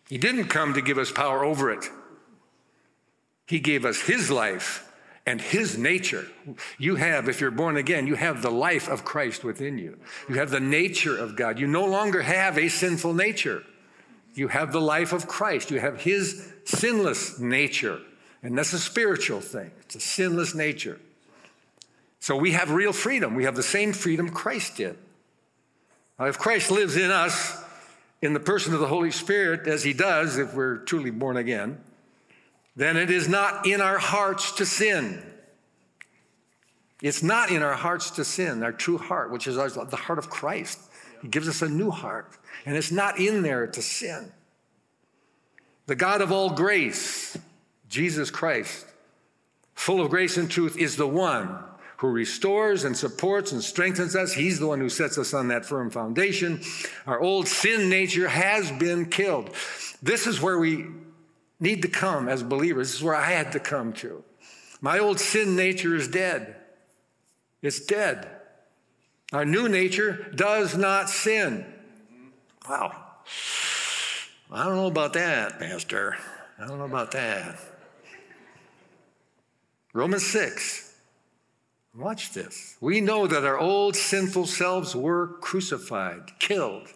He 0.09 0.17
didn't 0.17 0.49
come 0.49 0.73
to 0.73 0.81
give 0.81 0.97
us 0.97 1.13
power 1.13 1.45
over 1.45 1.71
it. 1.71 1.85
He 3.47 3.61
gave 3.61 3.85
us 3.85 4.01
His 4.01 4.29
life 4.29 4.88
and 5.29 5.39
His 5.39 5.77
nature. 5.77 6.25
You 6.79 6.95
have, 6.95 7.29
if 7.29 7.39
you're 7.39 7.51
born 7.51 7.77
again, 7.77 8.07
you 8.07 8.15
have 8.15 8.41
the 8.41 8.49
life 8.49 8.89
of 8.89 9.05
Christ 9.05 9.43
within 9.43 9.77
you. 9.77 9.99
You 10.27 10.35
have 10.35 10.49
the 10.49 10.59
nature 10.59 11.15
of 11.15 11.35
God. 11.35 11.59
You 11.59 11.67
no 11.67 11.85
longer 11.85 12.23
have 12.23 12.57
a 12.57 12.67
sinful 12.67 13.13
nature. 13.13 13.63
You 14.33 14.47
have 14.47 14.71
the 14.71 14.81
life 14.81 15.13
of 15.13 15.27
Christ. 15.27 15.69
You 15.69 15.79
have 15.79 16.01
His 16.01 16.51
sinless 16.65 17.39
nature. 17.39 17.99
And 18.41 18.57
that's 18.57 18.73
a 18.73 18.79
spiritual 18.79 19.39
thing, 19.39 19.69
it's 19.81 19.95
a 19.95 19.99
sinless 19.99 20.55
nature. 20.55 20.99
So 22.19 22.35
we 22.35 22.53
have 22.53 22.71
real 22.71 22.91
freedom. 22.91 23.35
We 23.35 23.43
have 23.43 23.55
the 23.55 23.63
same 23.63 23.93
freedom 23.93 24.29
Christ 24.29 24.77
did. 24.77 24.97
Now, 26.17 26.25
if 26.25 26.39
Christ 26.39 26.71
lives 26.71 26.97
in 26.97 27.11
us 27.11 27.55
in 28.21 28.33
the 28.33 28.39
person 28.39 28.73
of 28.73 28.79
the 28.79 28.87
Holy 28.87 29.11
Spirit, 29.11 29.67
as 29.67 29.83
he 29.83 29.93
does 29.93 30.37
if 30.37 30.55
we're 30.55 30.77
truly 30.77 31.11
born 31.11 31.37
again, 31.37 31.77
then 32.79 32.95
it 32.95 33.11
is 33.11 33.27
not 33.27 33.67
in 33.67 33.81
our 33.81 33.97
hearts 33.97 34.53
to 34.53 34.65
sin. 34.65 35.21
It's 37.01 37.21
not 37.21 37.51
in 37.51 37.61
our 37.61 37.73
hearts 37.73 38.11
to 38.11 38.25
sin, 38.25 38.63
our 38.63 38.71
true 38.71 38.97
heart, 38.97 39.31
which 39.31 39.47
is 39.47 39.55
the 39.55 39.95
heart 39.95 40.19
of 40.19 40.29
Christ. 40.29 40.79
He 41.21 41.27
gives 41.27 41.47
us 41.47 41.61
a 41.61 41.67
new 41.67 41.91
heart, 41.91 42.37
and 42.65 42.77
it's 42.77 42.91
not 42.91 43.19
in 43.19 43.41
there 43.41 43.67
to 43.67 43.81
sin. 43.81 44.31
The 45.87 45.95
God 45.95 46.21
of 46.21 46.31
all 46.31 46.51
grace, 46.51 47.37
Jesus 47.89 48.29
Christ, 48.31 48.85
full 49.73 50.01
of 50.01 50.09
grace 50.09 50.37
and 50.37 50.49
truth, 50.49 50.77
is 50.77 50.95
the 50.95 51.07
one 51.07 51.57
who 51.97 52.07
restores 52.07 52.85
and 52.85 52.95
supports 52.95 53.51
and 53.51 53.61
strengthens 53.61 54.15
us. 54.15 54.31
He's 54.31 54.59
the 54.59 54.67
one 54.67 54.79
who 54.79 54.89
sets 54.89 55.17
us 55.17 55.33
on 55.33 55.49
that 55.49 55.65
firm 55.65 55.89
foundation. 55.89 56.61
Our 57.05 57.19
old 57.19 57.47
sin 57.47 57.89
nature 57.89 58.29
has 58.29 58.71
been 58.71 59.07
killed. 59.09 59.53
This 60.01 60.27
is 60.27 60.41
where 60.41 60.59
we 60.59 60.85
need 61.59 61.81
to 61.81 61.87
come 61.87 62.29
as 62.29 62.43
believers. 62.43 62.89
This 62.89 62.97
is 62.97 63.03
where 63.03 63.15
I 63.15 63.31
had 63.31 63.51
to 63.53 63.59
come 63.59 63.93
to. 63.93 64.23
My 64.81 64.99
old 64.99 65.19
sin 65.19 65.55
nature 65.55 65.95
is 65.95 66.07
dead. 66.07 66.55
It's 67.61 67.85
dead. 67.85 68.27
Our 69.33 69.45
new 69.45 69.67
nature 69.67 70.31
does 70.35 70.75
not 70.75 71.09
sin. 71.09 71.65
Wow. 72.67 73.05
I 74.51 74.63
don't 74.63 74.75
know 74.75 74.87
about 74.87 75.13
that, 75.13 75.59
Pastor. 75.59 76.17
I 76.57 76.67
don't 76.67 76.79
know 76.79 76.85
about 76.85 77.11
that. 77.11 77.59
Romans 79.93 80.25
6. 80.25 80.95
Watch 81.95 82.33
this. 82.33 82.77
We 82.79 83.01
know 83.01 83.27
that 83.27 83.43
our 83.43 83.57
old 83.57 83.95
sinful 83.95 84.45
selves 84.47 84.95
were 84.95 85.27
crucified, 85.39 86.39
killed 86.39 86.87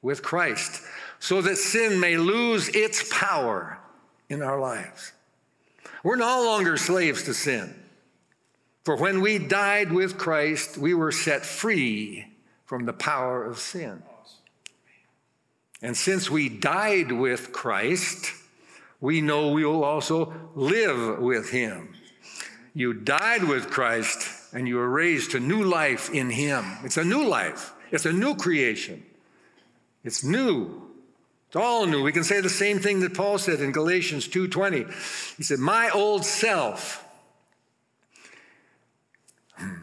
with 0.00 0.22
Christ, 0.22 0.82
so 1.22 1.40
that 1.40 1.56
sin 1.56 2.00
may 2.00 2.16
lose 2.16 2.68
its 2.70 3.08
power 3.08 3.78
in 4.28 4.42
our 4.42 4.58
lives. 4.58 5.12
We're 6.02 6.16
no 6.16 6.44
longer 6.44 6.76
slaves 6.76 7.22
to 7.22 7.32
sin. 7.32 7.72
For 8.82 8.96
when 8.96 9.20
we 9.20 9.38
died 9.38 9.92
with 9.92 10.18
Christ, 10.18 10.76
we 10.76 10.94
were 10.94 11.12
set 11.12 11.46
free 11.46 12.26
from 12.64 12.86
the 12.86 12.92
power 12.92 13.44
of 13.44 13.60
sin. 13.60 14.02
And 15.80 15.96
since 15.96 16.28
we 16.28 16.48
died 16.48 17.12
with 17.12 17.52
Christ, 17.52 18.32
we 19.00 19.20
know 19.20 19.52
we 19.52 19.64
will 19.64 19.84
also 19.84 20.34
live 20.56 21.20
with 21.20 21.50
him. 21.50 21.94
You 22.74 22.94
died 22.94 23.44
with 23.44 23.70
Christ 23.70 24.28
and 24.52 24.66
you 24.66 24.74
were 24.74 24.90
raised 24.90 25.30
to 25.30 25.38
new 25.38 25.62
life 25.62 26.10
in 26.10 26.30
him. 26.30 26.64
It's 26.82 26.96
a 26.96 27.04
new 27.04 27.22
life, 27.22 27.72
it's 27.92 28.06
a 28.06 28.12
new 28.12 28.34
creation. 28.34 29.04
It's 30.02 30.24
new. 30.24 30.81
It's 31.52 31.56
all 31.58 31.84
new. 31.84 32.02
We 32.02 32.12
can 32.12 32.24
say 32.24 32.40
the 32.40 32.48
same 32.48 32.78
thing 32.78 33.00
that 33.00 33.12
Paul 33.12 33.36
said 33.36 33.60
in 33.60 33.72
Galatians 33.72 34.26
2:20. 34.26 34.86
He 35.36 35.42
said, 35.42 35.58
"My 35.58 35.90
old 35.90 36.24
self 36.24 37.04
hmm. 39.56 39.74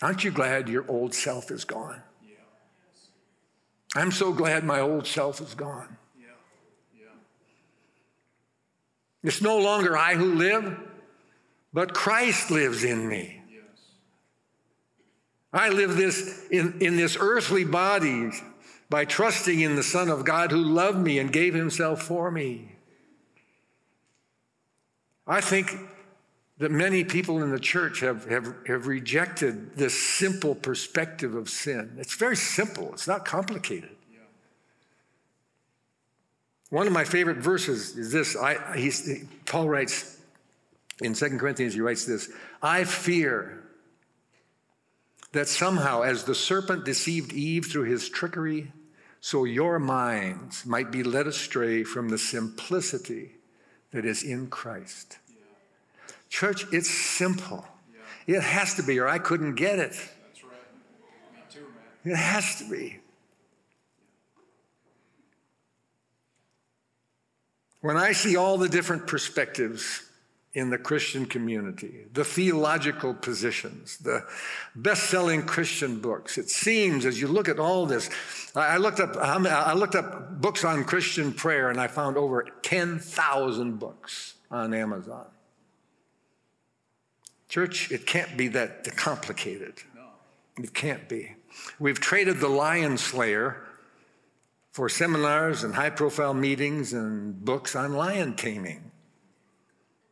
Aren't 0.00 0.22
you 0.22 0.30
glad 0.30 0.68
your 0.68 0.88
old 0.88 1.12
self 1.12 1.50
is 1.50 1.64
gone? 1.64 2.00
Yeah. 2.22 2.36
I'm 3.96 4.12
so 4.12 4.32
glad 4.32 4.62
my 4.62 4.78
old 4.78 5.04
self 5.04 5.40
is 5.40 5.54
gone. 5.56 5.96
Yeah. 6.16 6.28
Yeah. 6.96 7.06
It's 9.24 9.42
no 9.42 9.58
longer 9.58 9.98
I 9.98 10.14
who 10.14 10.36
live, 10.36 10.78
but 11.72 11.92
Christ 11.92 12.52
lives 12.52 12.84
in 12.84 13.08
me. 13.08 13.39
I 15.52 15.68
live 15.68 15.96
this 15.96 16.46
in, 16.50 16.78
in 16.80 16.96
this 16.96 17.16
earthly 17.18 17.64
body 17.64 18.30
by 18.88 19.04
trusting 19.04 19.60
in 19.60 19.76
the 19.76 19.82
Son 19.82 20.08
of 20.08 20.24
God 20.24 20.50
who 20.50 20.58
loved 20.58 20.98
me 20.98 21.18
and 21.18 21.32
gave 21.32 21.54
himself 21.54 22.02
for 22.02 22.30
me. 22.30 22.72
I 25.26 25.40
think 25.40 25.72
that 26.58 26.70
many 26.70 27.04
people 27.04 27.42
in 27.42 27.50
the 27.50 27.58
church 27.58 28.00
have, 28.00 28.28
have, 28.28 28.54
have 28.66 28.86
rejected 28.86 29.76
this 29.76 29.98
simple 29.98 30.54
perspective 30.54 31.34
of 31.34 31.48
sin. 31.48 31.96
It's 31.98 32.14
very 32.14 32.36
simple, 32.36 32.92
it's 32.92 33.08
not 33.08 33.24
complicated. 33.24 33.90
One 36.68 36.86
of 36.86 36.92
my 36.92 37.04
favorite 37.04 37.38
verses 37.38 37.96
is 37.96 38.12
this. 38.12 38.36
I, 38.36 38.56
Paul 39.44 39.68
writes 39.68 40.20
in 41.02 41.14
2 41.14 41.36
Corinthians, 41.36 41.74
he 41.74 41.80
writes 41.80 42.04
this 42.04 42.30
I 42.62 42.84
fear 42.84 43.59
that 45.32 45.48
somehow, 45.48 46.02
as 46.02 46.24
the 46.24 46.34
serpent 46.34 46.84
deceived 46.84 47.32
Eve 47.32 47.66
through 47.66 47.84
his 47.84 48.08
trickery, 48.08 48.72
so 49.20 49.44
your 49.44 49.78
minds 49.78 50.64
might 50.66 50.90
be 50.90 51.02
led 51.02 51.26
astray 51.26 51.84
from 51.84 52.08
the 52.08 52.18
simplicity 52.18 53.32
that 53.92 54.04
is 54.04 54.22
in 54.22 54.48
Christ. 54.48 55.18
Church, 56.28 56.64
it's 56.72 56.90
simple. 56.90 57.66
It 58.26 58.40
has 58.40 58.74
to 58.74 58.82
be, 58.82 58.98
or 58.98 59.08
I 59.08 59.18
couldn't 59.18 59.56
get 59.56 59.78
it. 59.78 59.92
That's 59.92 60.44
right. 60.44 60.52
Me 61.34 61.40
too, 61.50 61.60
man. 62.04 62.12
It 62.12 62.16
has 62.16 62.56
to 62.56 62.70
be. 62.70 62.98
When 67.80 67.96
I 67.96 68.12
see 68.12 68.36
all 68.36 68.58
the 68.58 68.68
different 68.68 69.06
perspectives 69.06 70.02
in 70.52 70.70
the 70.70 70.78
Christian 70.78 71.26
community, 71.26 72.06
the 72.12 72.24
theological 72.24 73.14
positions, 73.14 73.98
the 73.98 74.26
best 74.74 75.04
selling 75.04 75.42
Christian 75.42 76.00
books. 76.00 76.38
It 76.38 76.50
seems 76.50 77.06
as 77.06 77.20
you 77.20 77.28
look 77.28 77.48
at 77.48 77.60
all 77.60 77.86
this, 77.86 78.10
I 78.56 78.76
looked, 78.78 78.98
up, 78.98 79.16
I 79.16 79.74
looked 79.74 79.94
up 79.94 80.40
books 80.40 80.64
on 80.64 80.82
Christian 80.84 81.32
prayer 81.32 81.70
and 81.70 81.80
I 81.80 81.86
found 81.86 82.16
over 82.16 82.44
10,000 82.62 83.78
books 83.78 84.34
on 84.50 84.74
Amazon. 84.74 85.26
Church, 87.48 87.92
it 87.92 88.06
can't 88.06 88.36
be 88.36 88.48
that 88.48 88.96
complicated. 88.96 89.74
No. 89.94 90.02
It 90.62 90.74
can't 90.74 91.08
be. 91.08 91.34
We've 91.78 92.00
traded 92.00 92.40
the 92.40 92.48
lion 92.48 92.96
slayer 92.96 93.62
for 94.72 94.88
seminars 94.88 95.62
and 95.62 95.74
high 95.74 95.90
profile 95.90 96.34
meetings 96.34 96.92
and 96.92 97.44
books 97.44 97.76
on 97.76 97.92
lion 97.92 98.34
taming. 98.34 98.89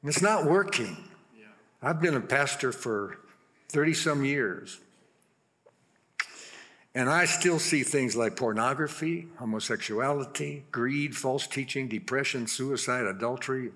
It's 0.04 0.22
not 0.22 0.44
working. 0.44 0.96
Yeah. 1.38 1.46
I've 1.82 2.00
been 2.00 2.14
a 2.14 2.20
pastor 2.20 2.72
for 2.72 3.18
30 3.68 3.94
some 3.94 4.24
years. 4.24 4.78
And 6.94 7.08
I 7.08 7.26
still 7.26 7.58
see 7.58 7.82
things 7.82 8.16
like 8.16 8.36
pornography, 8.36 9.28
homosexuality, 9.36 10.64
greed, 10.72 11.16
false 11.16 11.46
teaching, 11.46 11.88
depression, 11.88 12.46
suicide, 12.46 13.06
adultery 13.06 13.70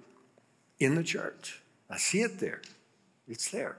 in 0.80 0.94
the 0.94 1.04
church. 1.04 1.60
I 1.90 1.98
see 1.98 2.22
it 2.22 2.38
there. 2.40 2.62
It's 3.28 3.50
there. 3.50 3.76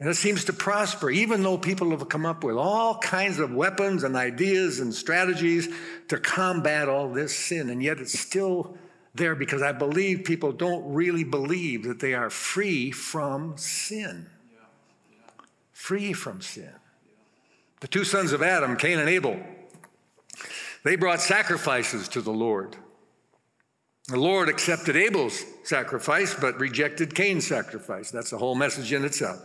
And 0.00 0.08
it 0.08 0.16
seems 0.16 0.44
to 0.46 0.52
prosper, 0.52 1.10
even 1.10 1.42
though 1.42 1.58
people 1.58 1.90
have 1.90 2.08
come 2.08 2.24
up 2.24 2.42
with 2.42 2.56
all 2.56 2.98
kinds 2.98 3.38
of 3.38 3.52
weapons 3.52 4.02
and 4.02 4.16
ideas 4.16 4.80
and 4.80 4.94
strategies 4.94 5.68
to 6.08 6.18
combat 6.18 6.88
all 6.88 7.10
this 7.10 7.36
sin, 7.36 7.68
and 7.68 7.82
yet 7.82 7.98
it's 7.98 8.18
still 8.18 8.76
there 9.14 9.34
because 9.34 9.62
I 9.62 9.72
believe 9.72 10.24
people 10.24 10.52
don't 10.52 10.92
really 10.92 11.24
believe 11.24 11.84
that 11.84 12.00
they 12.00 12.14
are 12.14 12.30
free 12.30 12.90
from 12.90 13.56
sin. 13.56 14.26
Free 15.72 16.12
from 16.12 16.40
sin. 16.40 16.72
The 17.80 17.88
two 17.88 18.04
sons 18.04 18.32
of 18.32 18.42
Adam, 18.42 18.76
Cain 18.76 18.98
and 18.98 19.08
Abel, 19.08 19.40
they 20.84 20.96
brought 20.96 21.20
sacrifices 21.20 22.08
to 22.08 22.20
the 22.20 22.30
Lord. 22.30 22.76
The 24.08 24.18
Lord 24.18 24.48
accepted 24.48 24.96
Abel's 24.96 25.44
sacrifice, 25.62 26.34
but 26.34 26.58
rejected 26.60 27.14
Cain's 27.14 27.46
sacrifice. 27.46 28.10
That's 28.10 28.30
the 28.30 28.38
whole 28.38 28.54
message 28.54 28.92
in 28.92 29.04
itself. 29.04 29.40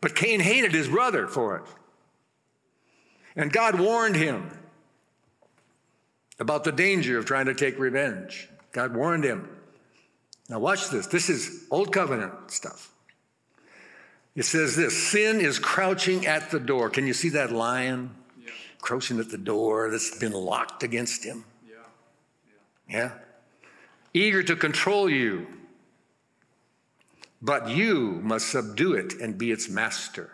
But 0.00 0.14
Cain 0.14 0.40
hated 0.40 0.72
his 0.72 0.88
brother 0.88 1.26
for 1.26 1.56
it. 1.58 1.64
And 3.36 3.52
God 3.52 3.78
warned 3.78 4.16
him 4.16 4.50
about 6.40 6.64
the 6.64 6.72
danger 6.72 7.18
of 7.18 7.26
trying 7.26 7.46
to 7.46 7.54
take 7.54 7.78
revenge. 7.78 8.48
God 8.72 8.94
warned 8.96 9.24
him. 9.24 9.48
Now, 10.48 10.58
watch 10.58 10.88
this. 10.88 11.06
This 11.06 11.28
is 11.28 11.66
Old 11.70 11.92
Covenant 11.92 12.50
stuff. 12.50 12.92
It 14.34 14.44
says 14.44 14.74
this 14.74 15.10
sin 15.10 15.40
is 15.40 15.58
crouching 15.58 16.26
at 16.26 16.50
the 16.50 16.58
door. 16.58 16.88
Can 16.88 17.06
you 17.06 17.12
see 17.12 17.28
that 17.30 17.52
lion 17.52 18.14
Yeah. 18.38 18.50
crouching 18.80 19.20
at 19.20 19.30
the 19.30 19.38
door 19.38 19.90
that's 19.90 20.18
been 20.18 20.32
locked 20.32 20.82
against 20.82 21.24
him? 21.24 21.44
Yeah. 21.68 21.74
Yeah? 22.88 23.10
Eager 24.14 24.42
to 24.42 24.56
control 24.56 25.10
you. 25.10 25.46
But 27.42 27.68
you 27.68 28.20
must 28.22 28.48
subdue 28.48 28.94
it 28.94 29.14
and 29.14 29.36
be 29.38 29.50
its 29.50 29.68
master. 29.68 30.30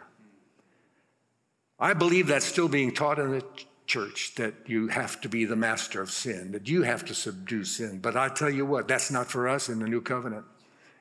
I 1.78 1.94
believe 1.94 2.26
that's 2.26 2.46
still 2.46 2.68
being 2.68 2.92
taught 2.92 3.18
in 3.18 3.30
the 3.32 3.44
church 3.86 4.34
that 4.36 4.54
you 4.66 4.88
have 4.88 5.20
to 5.20 5.28
be 5.28 5.44
the 5.44 5.56
master 5.56 6.00
of 6.00 6.10
sin, 6.10 6.52
that 6.52 6.68
you 6.68 6.82
have 6.82 7.04
to 7.06 7.14
subdue 7.14 7.64
sin. 7.64 8.00
But 8.00 8.16
I 8.16 8.28
tell 8.28 8.50
you 8.50 8.66
what, 8.66 8.88
that's 8.88 9.10
not 9.10 9.28
for 9.28 9.48
us 9.48 9.68
in 9.68 9.78
the 9.78 9.88
new 9.88 10.00
covenant. 10.00 10.44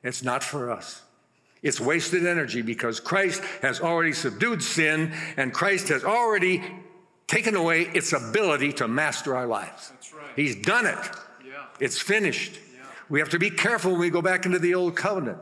It's 0.02 0.22
not 0.22 0.44
for 0.44 0.70
us. 0.70 1.02
It's 1.62 1.80
wasted 1.80 2.26
energy 2.26 2.62
because 2.62 3.00
Christ 3.00 3.42
has 3.62 3.80
already 3.80 4.12
subdued 4.12 4.62
sin 4.62 5.12
and 5.36 5.52
Christ 5.52 5.88
has 5.88 6.04
already 6.04 6.62
taken 7.26 7.56
away 7.56 7.82
its 7.82 8.12
ability 8.12 8.72
to 8.74 8.86
master 8.86 9.34
our 9.34 9.46
lives. 9.46 9.90
That's 9.90 10.14
right. 10.14 10.30
He's 10.36 10.54
done 10.54 10.86
it. 10.86 10.98
Yeah. 11.44 11.64
It's 11.80 12.00
finished. 12.00 12.52
Yeah. 12.54 12.84
We 13.08 13.18
have 13.18 13.30
to 13.30 13.38
be 13.38 13.50
careful 13.50 13.92
when 13.92 14.00
we 14.00 14.10
go 14.10 14.22
back 14.22 14.46
into 14.46 14.60
the 14.60 14.74
old 14.74 14.94
covenant. 14.94 15.38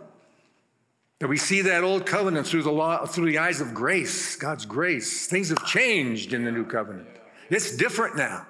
That 1.19 1.29
we 1.29 1.37
see 1.37 1.61
that 1.63 1.85
old 1.85 2.07
covenant 2.07 2.47
through 2.47 2.63
the 2.63 2.73
law, 2.73 3.05
through 3.07 3.27
the 3.27 3.39
eyes 3.39 3.61
of 3.61 3.75
grace, 3.75 4.37
God's 4.37 4.65
grace. 4.65 5.27
Things 5.27 5.51
have 5.51 5.65
changed 5.67 6.33
in 6.33 6.45
the 6.45 6.53
new 6.53 6.65
covenant. 6.65 7.09
It's 7.51 7.77
different 7.77 8.17
now. 8.17 8.47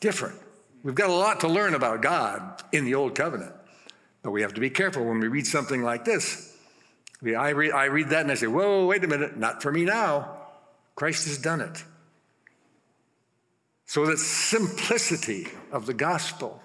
Different. 0.00 0.38
We've 0.82 0.94
got 0.94 1.10
a 1.10 1.14
lot 1.14 1.40
to 1.40 1.48
learn 1.48 1.74
about 1.74 2.02
God 2.02 2.62
in 2.72 2.84
the 2.84 2.94
old 2.94 3.14
covenant. 3.14 3.52
But 4.22 4.30
we 4.30 4.42
have 4.42 4.54
to 4.54 4.60
be 4.60 4.70
careful 4.70 5.04
when 5.04 5.20
we 5.20 5.28
read 5.28 5.46
something 5.46 5.82
like 5.82 6.04
this. 6.04 6.56
I 7.24 7.50
read, 7.50 7.72
I 7.72 7.86
read 7.86 8.10
that 8.10 8.22
and 8.22 8.30
I 8.30 8.34
say, 8.34 8.46
whoa, 8.46 8.86
wait 8.86 9.02
a 9.02 9.08
minute, 9.08 9.36
not 9.36 9.62
for 9.62 9.72
me 9.72 9.84
now. 9.84 10.36
Christ 10.94 11.26
has 11.26 11.38
done 11.38 11.60
it. 11.60 11.82
So, 13.86 14.04
the 14.04 14.16
simplicity 14.16 15.46
of 15.70 15.86
the 15.86 15.94
gospel 15.94 16.60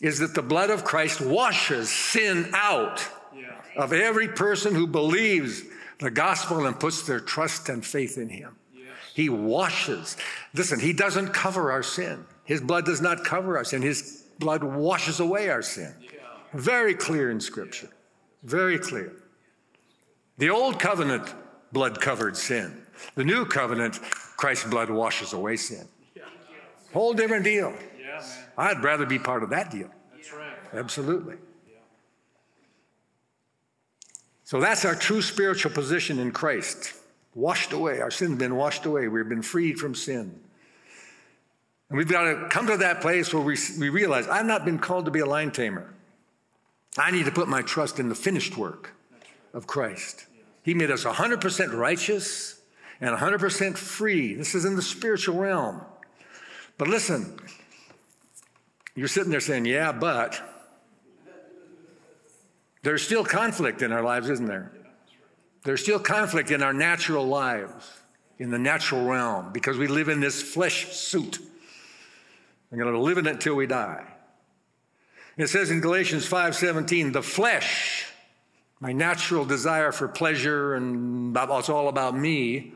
is 0.00 0.18
that 0.18 0.34
the 0.34 0.42
blood 0.42 0.70
of 0.70 0.84
Christ 0.84 1.20
washes 1.20 1.90
sin 1.90 2.50
out 2.54 3.06
Yeah. 3.34 3.54
of 3.76 3.92
every 3.92 4.28
person 4.28 4.74
who 4.74 4.86
believes 4.86 5.62
the 6.00 6.10
gospel 6.10 6.66
and 6.66 6.78
puts 6.78 7.02
their 7.02 7.20
trust 7.20 7.68
and 7.68 7.84
faith 7.84 8.18
in 8.18 8.28
him. 8.30 8.56
He 9.14 9.28
washes. 9.28 10.16
Listen, 10.54 10.80
he 10.80 10.92
doesn't 10.92 11.28
cover 11.28 11.72
our 11.72 11.82
sin. 11.82 12.24
His 12.44 12.60
blood 12.60 12.84
does 12.84 13.00
not 13.00 13.24
cover 13.24 13.56
our 13.56 13.64
sin. 13.64 13.82
His 13.82 14.24
blood 14.38 14.62
washes 14.62 15.20
away 15.20 15.48
our 15.50 15.62
sin. 15.62 15.94
Very 16.52 16.94
clear 16.94 17.30
in 17.30 17.40
Scripture. 17.40 17.88
Very 18.42 18.78
clear. 18.78 19.12
The 20.38 20.50
old 20.50 20.78
covenant 20.78 21.34
blood 21.72 22.00
covered 22.00 22.36
sin. 22.36 22.82
The 23.14 23.24
new 23.24 23.44
covenant, 23.44 24.00
Christ's 24.36 24.68
blood 24.68 24.90
washes 24.90 25.32
away 25.32 25.56
sin. 25.56 25.86
Whole 26.92 27.12
different 27.12 27.44
deal. 27.44 27.74
I'd 28.58 28.82
rather 28.82 29.06
be 29.06 29.18
part 29.18 29.42
of 29.42 29.50
that 29.50 29.70
deal. 29.70 29.90
Absolutely. 30.72 31.36
So 34.44 34.60
that's 34.60 34.84
our 34.84 34.96
true 34.96 35.22
spiritual 35.22 35.70
position 35.70 36.18
in 36.18 36.32
Christ. 36.32 36.94
Washed 37.34 37.72
away. 37.72 38.00
Our 38.00 38.10
sin's 38.10 38.38
been 38.38 38.56
washed 38.56 38.86
away. 38.86 39.08
We've 39.08 39.28
been 39.28 39.42
freed 39.42 39.78
from 39.78 39.94
sin. 39.94 40.40
And 41.88 41.98
we've 41.98 42.08
got 42.08 42.24
to 42.24 42.48
come 42.48 42.66
to 42.68 42.76
that 42.78 43.00
place 43.00 43.34
where 43.34 43.42
we, 43.42 43.56
we 43.78 43.88
realize 43.88 44.28
I've 44.28 44.46
not 44.46 44.64
been 44.64 44.78
called 44.78 45.06
to 45.06 45.10
be 45.10 45.20
a 45.20 45.26
lion 45.26 45.50
tamer. 45.50 45.92
I 46.98 47.10
need 47.10 47.26
to 47.26 47.32
put 47.32 47.48
my 47.48 47.62
trust 47.62 47.98
in 47.98 48.08
the 48.08 48.14
finished 48.14 48.56
work 48.56 48.92
of 49.52 49.66
Christ. 49.66 50.26
He 50.62 50.74
made 50.74 50.90
us 50.90 51.04
100% 51.04 51.72
righteous 51.72 52.60
and 53.00 53.16
100% 53.16 53.76
free. 53.76 54.34
This 54.34 54.54
is 54.54 54.64
in 54.64 54.76
the 54.76 54.82
spiritual 54.82 55.36
realm. 55.36 55.80
But 56.78 56.88
listen, 56.88 57.38
you're 58.94 59.08
sitting 59.08 59.30
there 59.30 59.40
saying, 59.40 59.66
yeah, 59.66 59.92
but 59.92 60.40
there's 62.82 63.02
still 63.02 63.24
conflict 63.24 63.82
in 63.82 63.92
our 63.92 64.02
lives, 64.02 64.30
isn't 64.30 64.46
there? 64.46 64.72
There's 65.62 65.82
still 65.82 65.98
conflict 65.98 66.50
in 66.50 66.62
our 66.62 66.72
natural 66.72 67.26
lives, 67.26 67.90
in 68.38 68.50
the 68.50 68.58
natural 68.58 69.04
realm, 69.04 69.52
because 69.52 69.76
we 69.76 69.86
live 69.86 70.08
in 70.08 70.20
this 70.20 70.42
flesh 70.42 70.92
suit. 70.92 71.38
We're 72.70 72.82
going 72.82 72.94
to 72.94 73.00
live 73.00 73.18
in 73.18 73.26
it 73.26 73.30
until 73.30 73.56
we 73.56 73.66
die. 73.66 74.04
It 75.36 75.48
says 75.48 75.70
in 75.70 75.80
Galatians 75.80 76.28
5:17, 76.28 77.12
the 77.12 77.22
flesh, 77.22 78.06
my 78.80 78.92
natural 78.92 79.44
desire 79.44 79.92
for 79.92 80.08
pleasure 80.08 80.74
and 80.74 81.36
it's 81.36 81.68
all 81.68 81.88
about 81.88 82.16
me. 82.16 82.72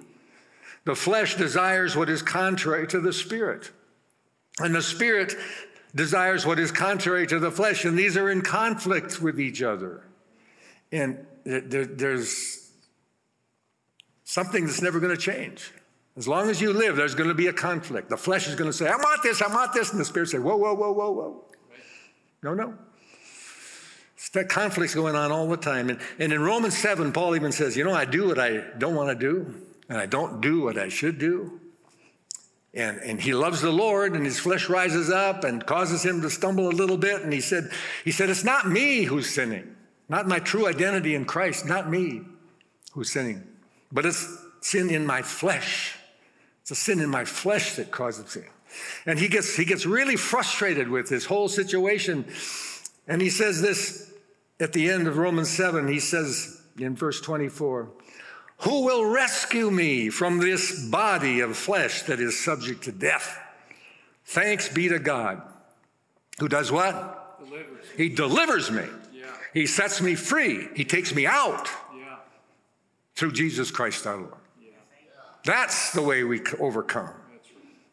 The 0.84 0.94
flesh 0.94 1.34
desires 1.36 1.96
what 1.96 2.10
is 2.10 2.22
contrary 2.22 2.86
to 2.88 3.00
the 3.00 3.12
spirit. 3.12 3.70
And 4.58 4.74
the 4.74 4.82
spirit 4.82 5.34
desires 5.94 6.44
what 6.44 6.58
is 6.58 6.70
contrary 6.70 7.26
to 7.28 7.38
the 7.38 7.50
flesh, 7.50 7.84
and 7.84 7.98
these 7.98 8.16
are 8.16 8.30
in 8.30 8.42
conflict 8.42 9.20
with 9.20 9.40
each 9.40 9.62
other. 9.62 10.02
And 10.92 11.26
there- 11.44 11.60
there- 11.60 11.84
there's 11.86 12.53
something 14.24 14.66
that's 14.66 14.82
never 14.82 15.00
going 15.00 15.14
to 15.14 15.20
change. 15.20 15.72
As 16.16 16.28
long 16.28 16.48
as 16.48 16.60
you 16.60 16.72
live, 16.72 16.96
there's 16.96 17.14
going 17.14 17.28
to 17.28 17.34
be 17.34 17.48
a 17.48 17.52
conflict. 17.52 18.08
The 18.08 18.16
flesh 18.16 18.48
is 18.48 18.54
going 18.54 18.70
to 18.70 18.76
say, 18.76 18.88
I 18.88 18.96
want 18.96 19.22
this, 19.22 19.42
I 19.42 19.52
want 19.52 19.72
this. 19.72 19.90
And 19.90 20.00
the 20.00 20.04
spirit 20.04 20.28
say, 20.28 20.38
whoa, 20.38 20.56
whoa, 20.56 20.74
whoa, 20.74 20.92
whoa, 20.92 21.10
whoa. 21.10 21.44
No, 22.42 22.54
no. 22.54 22.74
That 24.32 24.48
conflict's 24.48 24.94
going 24.94 25.14
on 25.14 25.30
all 25.30 25.48
the 25.48 25.56
time. 25.56 25.90
And, 25.90 26.00
and 26.18 26.32
in 26.32 26.40
Romans 26.40 26.76
7, 26.76 27.12
Paul 27.12 27.36
even 27.36 27.52
says, 27.52 27.76
you 27.76 27.84
know, 27.84 27.92
I 27.92 28.04
do 28.04 28.28
what 28.28 28.38
I 28.38 28.64
don't 28.78 28.94
want 28.94 29.10
to 29.10 29.14
do, 29.14 29.54
and 29.88 29.98
I 29.98 30.06
don't 30.06 30.40
do 30.40 30.62
what 30.62 30.78
I 30.78 30.88
should 30.88 31.18
do. 31.18 31.60
And, 32.72 32.98
and 32.98 33.20
he 33.20 33.34
loves 33.34 33.60
the 33.60 33.70
Lord, 33.70 34.14
and 34.14 34.24
his 34.24 34.38
flesh 34.40 34.68
rises 34.68 35.10
up 35.10 35.44
and 35.44 35.64
causes 35.64 36.04
him 36.04 36.20
to 36.22 36.30
stumble 36.30 36.68
a 36.68 36.70
little 36.70 36.96
bit. 36.96 37.22
And 37.22 37.32
he 37.32 37.40
said, 37.40 37.70
he 38.04 38.10
said, 38.10 38.28
It's 38.30 38.44
not 38.44 38.68
me 38.68 39.04
who's 39.04 39.30
sinning, 39.30 39.76
not 40.08 40.26
my 40.26 40.40
true 40.40 40.66
identity 40.66 41.14
in 41.14 41.24
Christ, 41.24 41.66
not 41.66 41.88
me 41.88 42.22
who's 42.92 43.12
sinning, 43.12 43.46
but 43.94 44.04
it's 44.04 44.36
sin 44.60 44.90
in 44.90 45.06
my 45.06 45.22
flesh. 45.22 45.96
It's 46.62 46.72
a 46.72 46.74
sin 46.74 47.00
in 47.00 47.08
my 47.08 47.24
flesh 47.24 47.76
that 47.76 47.90
causes 47.90 48.30
sin. 48.32 48.44
And 49.06 49.18
he 49.18 49.28
gets, 49.28 49.56
he 49.56 49.64
gets 49.64 49.86
really 49.86 50.16
frustrated 50.16 50.88
with 50.88 51.08
this 51.08 51.24
whole 51.24 51.48
situation. 51.48 52.26
And 53.06 53.22
he 53.22 53.30
says 53.30 53.62
this 53.62 54.12
at 54.58 54.72
the 54.72 54.90
end 54.90 55.06
of 55.06 55.16
Romans 55.16 55.48
7. 55.48 55.86
He 55.86 56.00
says 56.00 56.60
in 56.78 56.96
verse 56.96 57.20
24, 57.20 57.88
Who 58.58 58.84
will 58.84 59.04
rescue 59.06 59.70
me 59.70 60.10
from 60.10 60.38
this 60.38 60.88
body 60.88 61.40
of 61.40 61.56
flesh 61.56 62.02
that 62.02 62.18
is 62.18 62.42
subject 62.42 62.84
to 62.84 62.92
death? 62.92 63.38
Thanks 64.24 64.68
be 64.68 64.88
to 64.88 64.98
God. 64.98 65.42
Who 66.40 66.48
does 66.48 66.72
what? 66.72 67.38
Delivers. 67.44 67.86
He 67.96 68.08
delivers 68.08 68.70
me. 68.70 68.84
Yeah. 69.12 69.26
He 69.52 69.66
sets 69.66 70.00
me 70.00 70.16
free. 70.16 70.68
He 70.74 70.84
takes 70.84 71.14
me 71.14 71.26
out. 71.26 71.68
Through 73.14 73.32
Jesus 73.32 73.70
Christ 73.70 74.06
our 74.06 74.16
Lord. 74.16 74.34
That's 75.44 75.92
the 75.92 76.02
way 76.02 76.24
we 76.24 76.40
overcome. 76.58 77.14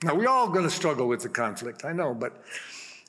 Now, 0.03 0.15
we're 0.15 0.29
all 0.29 0.49
going 0.49 0.65
to 0.65 0.71
struggle 0.71 1.07
with 1.07 1.21
the 1.21 1.29
conflict, 1.29 1.85
I 1.85 1.93
know, 1.93 2.13
but 2.13 2.43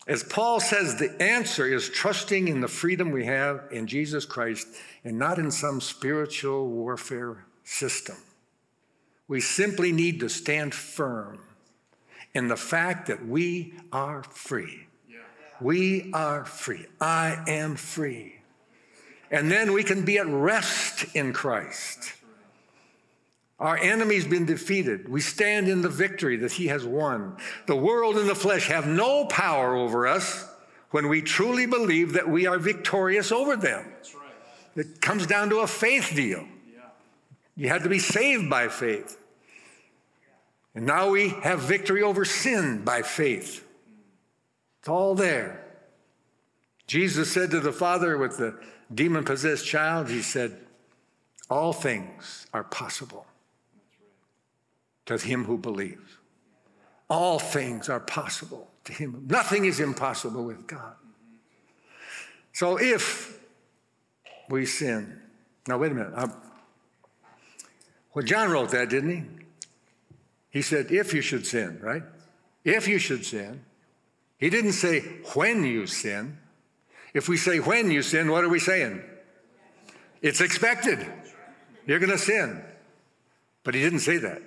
as 0.08 0.24
Paul 0.24 0.58
says, 0.58 0.96
the 0.96 1.14
answer 1.22 1.64
is 1.66 1.88
trusting 1.88 2.48
in 2.48 2.60
the 2.60 2.68
freedom 2.68 3.12
we 3.12 3.24
have 3.26 3.68
in 3.70 3.86
Jesus 3.86 4.24
Christ 4.24 4.66
and 5.04 5.16
not 5.16 5.38
in 5.38 5.50
some 5.50 5.80
spiritual 5.80 6.68
warfare 6.68 7.46
system. 7.62 8.16
We 9.28 9.40
simply 9.40 9.92
need 9.92 10.20
to 10.20 10.28
stand 10.28 10.74
firm 10.74 11.40
in 12.34 12.48
the 12.48 12.56
fact 12.56 13.06
that 13.06 13.24
we 13.24 13.74
are 13.92 14.24
free. 14.24 14.86
Yeah. 15.08 15.18
We 15.60 16.10
are 16.12 16.44
free. 16.44 16.86
I 17.00 17.44
am 17.46 17.76
free. 17.76 18.41
And 19.32 19.50
then 19.50 19.72
we 19.72 19.82
can 19.82 20.04
be 20.04 20.18
at 20.18 20.26
rest 20.26 21.06
in 21.16 21.32
Christ. 21.32 22.12
Our 23.58 23.78
enemy's 23.78 24.26
been 24.26 24.44
defeated. 24.44 25.08
We 25.08 25.20
stand 25.20 25.68
in 25.68 25.82
the 25.82 25.88
victory 25.88 26.36
that 26.38 26.52
he 26.52 26.66
has 26.66 26.84
won. 26.84 27.38
The 27.66 27.76
world 27.76 28.18
and 28.18 28.28
the 28.28 28.34
flesh 28.34 28.68
have 28.68 28.86
no 28.86 29.24
power 29.26 29.74
over 29.74 30.06
us 30.06 30.46
when 30.90 31.08
we 31.08 31.22
truly 31.22 31.64
believe 31.64 32.12
that 32.12 32.28
we 32.28 32.46
are 32.46 32.58
victorious 32.58 33.32
over 33.32 33.56
them. 33.56 33.86
Right. 33.86 34.86
It 34.86 35.00
comes 35.00 35.26
down 35.26 35.48
to 35.50 35.60
a 35.60 35.66
faith 35.66 36.12
deal. 36.14 36.44
Yeah. 36.70 36.80
You 37.56 37.68
had 37.68 37.84
to 37.84 37.88
be 37.88 38.00
saved 38.00 38.50
by 38.50 38.68
faith. 38.68 39.16
And 40.74 40.84
now 40.84 41.10
we 41.10 41.30
have 41.42 41.60
victory 41.60 42.02
over 42.02 42.24
sin 42.24 42.84
by 42.84 43.02
faith. 43.02 43.64
It's 44.80 44.88
all 44.88 45.14
there. 45.14 45.64
Jesus 46.86 47.32
said 47.32 47.50
to 47.52 47.60
the 47.60 47.72
father 47.72 48.18
with 48.18 48.36
the 48.36 48.58
demon 48.94 49.24
possessed 49.24 49.66
child, 49.66 50.08
He 50.08 50.22
said, 50.22 50.56
All 51.50 51.72
things 51.72 52.46
are 52.52 52.64
possible 52.64 53.26
to 55.06 55.18
him 55.18 55.44
who 55.44 55.58
believes. 55.58 56.18
All 57.10 57.38
things 57.38 57.88
are 57.88 58.00
possible 58.00 58.68
to 58.84 58.92
him. 58.92 59.26
Nothing 59.28 59.64
is 59.64 59.80
impossible 59.80 60.44
with 60.44 60.66
God. 60.66 60.94
So 62.52 62.78
if 62.78 63.38
we 64.48 64.66
sin, 64.66 65.20
now 65.66 65.78
wait 65.78 65.92
a 65.92 65.94
minute. 65.94 66.12
i 66.16 66.28
well, 68.14 68.24
John 68.24 68.50
wrote 68.50 68.70
that, 68.70 68.90
didn't 68.90 69.10
he? 69.10 69.24
He 70.50 70.62
said, 70.62 70.90
if 70.92 71.14
you 71.14 71.22
should 71.22 71.46
sin, 71.46 71.78
right? 71.80 72.02
If 72.62 72.86
you 72.86 72.98
should 72.98 73.24
sin. 73.24 73.64
He 74.36 74.50
didn't 74.50 74.72
say 74.72 75.00
when 75.34 75.64
you 75.64 75.86
sin. 75.86 76.38
If 77.14 77.28
we 77.28 77.36
say 77.36 77.58
when 77.58 77.90
you 77.90 78.02
sin, 78.02 78.30
what 78.30 78.44
are 78.44 78.48
we 78.48 78.58
saying? 78.58 79.02
It's 80.22 80.40
expected. 80.40 81.06
You're 81.86 81.98
going 81.98 82.12
to 82.12 82.18
sin. 82.18 82.62
But 83.64 83.74
he 83.74 83.82
didn't 83.82 84.00
say 84.00 84.18
that. 84.18 84.42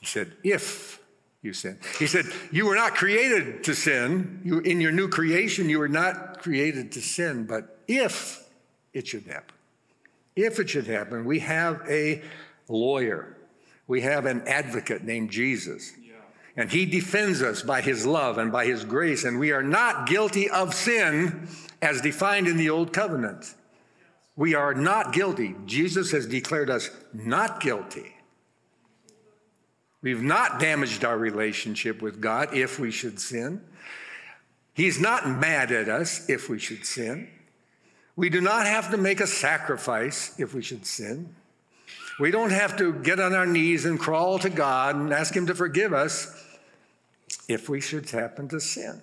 He 0.00 0.06
said, 0.06 0.32
if 0.42 1.00
you 1.42 1.52
sin. 1.52 1.78
He 1.98 2.06
said, 2.06 2.26
you 2.52 2.66
were 2.66 2.74
not 2.74 2.94
created 2.94 3.64
to 3.64 3.74
sin. 3.74 4.40
You, 4.44 4.58
in 4.60 4.80
your 4.80 4.92
new 4.92 5.08
creation, 5.08 5.68
you 5.68 5.78
were 5.78 5.88
not 5.88 6.40
created 6.40 6.92
to 6.92 7.00
sin, 7.00 7.46
but 7.46 7.78
if 7.88 8.46
it 8.92 9.06
should 9.06 9.26
happen, 9.26 9.54
if 10.36 10.58
it 10.58 10.70
should 10.70 10.86
happen, 10.86 11.24
we 11.24 11.40
have 11.40 11.82
a 11.88 12.22
lawyer. 12.68 13.36
We 13.86 14.02
have 14.02 14.26
an 14.26 14.46
advocate 14.46 15.02
named 15.02 15.30
Jesus. 15.30 15.92
And 16.56 16.70
he 16.70 16.84
defends 16.86 17.42
us 17.42 17.62
by 17.62 17.80
his 17.80 18.04
love 18.04 18.38
and 18.38 18.50
by 18.50 18.66
his 18.66 18.84
grace, 18.84 19.24
and 19.24 19.38
we 19.38 19.52
are 19.52 19.62
not 19.62 20.08
guilty 20.08 20.50
of 20.50 20.74
sin 20.74 21.48
as 21.80 22.00
defined 22.00 22.48
in 22.48 22.56
the 22.56 22.70
Old 22.70 22.92
Covenant. 22.92 23.54
We 24.36 24.54
are 24.54 24.74
not 24.74 25.12
guilty. 25.12 25.54
Jesus 25.66 26.12
has 26.12 26.26
declared 26.26 26.70
us 26.70 26.90
not 27.12 27.60
guilty. 27.60 28.14
We've 30.02 30.22
not 30.22 30.60
damaged 30.60 31.04
our 31.04 31.18
relationship 31.18 32.00
with 32.00 32.20
God 32.20 32.54
if 32.56 32.78
we 32.78 32.90
should 32.90 33.20
sin. 33.20 33.60
He's 34.72 34.98
not 34.98 35.28
mad 35.28 35.72
at 35.72 35.88
us 35.88 36.28
if 36.28 36.48
we 36.48 36.58
should 36.58 36.86
sin. 36.86 37.28
We 38.16 38.30
do 38.30 38.40
not 38.40 38.66
have 38.66 38.90
to 38.90 38.96
make 38.96 39.20
a 39.20 39.26
sacrifice 39.26 40.34
if 40.38 40.54
we 40.54 40.62
should 40.62 40.86
sin. 40.86 41.34
We 42.20 42.30
don't 42.30 42.50
have 42.50 42.76
to 42.76 42.92
get 42.92 43.18
on 43.18 43.32
our 43.32 43.46
knees 43.46 43.86
and 43.86 43.98
crawl 43.98 44.38
to 44.40 44.50
God 44.50 44.94
and 44.94 45.10
ask 45.10 45.34
Him 45.34 45.46
to 45.46 45.54
forgive 45.54 45.94
us 45.94 46.30
if 47.48 47.70
we 47.70 47.80
should 47.80 48.10
happen 48.10 48.46
to 48.48 48.60
sin. 48.60 49.00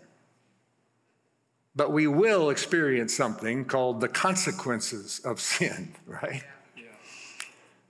But 1.75 1.91
we 1.91 2.06
will 2.06 2.51
experience 2.51 3.17
something 3.17 3.65
called 3.65 4.01
the 4.01 4.08
consequences 4.08 5.19
of 5.25 5.41
sin, 5.41 5.95
right? 6.06 6.43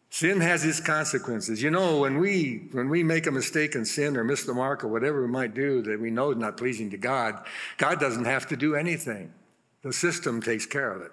Sin 0.10 0.40
has 0.40 0.64
its 0.64 0.80
consequences. 0.80 1.62
You 1.62 1.72
know, 1.72 2.00
when 2.00 2.20
we 2.20 2.70
when 2.72 2.88
we 2.88 3.04
make 3.04 3.28
a 3.28 3.32
mistake 3.32 3.76
and 3.76 3.86
sin 3.86 4.16
or 4.16 4.24
miss 4.24 4.46
the 4.46 4.54
mark 4.54 4.84
or 4.84 4.88
whatever 4.88 5.22
we 5.22 5.28
might 5.28 5.54
do 5.54 5.82
that 5.82 6.00
we 6.00 6.10
know 6.10 6.32
is 6.32 6.38
not 6.38 6.56
pleasing 6.56 6.90
to 6.92 6.98
God, 6.98 7.46
God 7.78 8.00
doesn't 8.00 8.26
have 8.26 8.48
to 8.48 8.56
do 8.56 8.76
anything. 8.76 9.34
The 9.82 9.92
system 9.92 10.42
takes 10.42 10.66
care 10.66 10.90
of 10.90 11.02
it. 11.02 11.12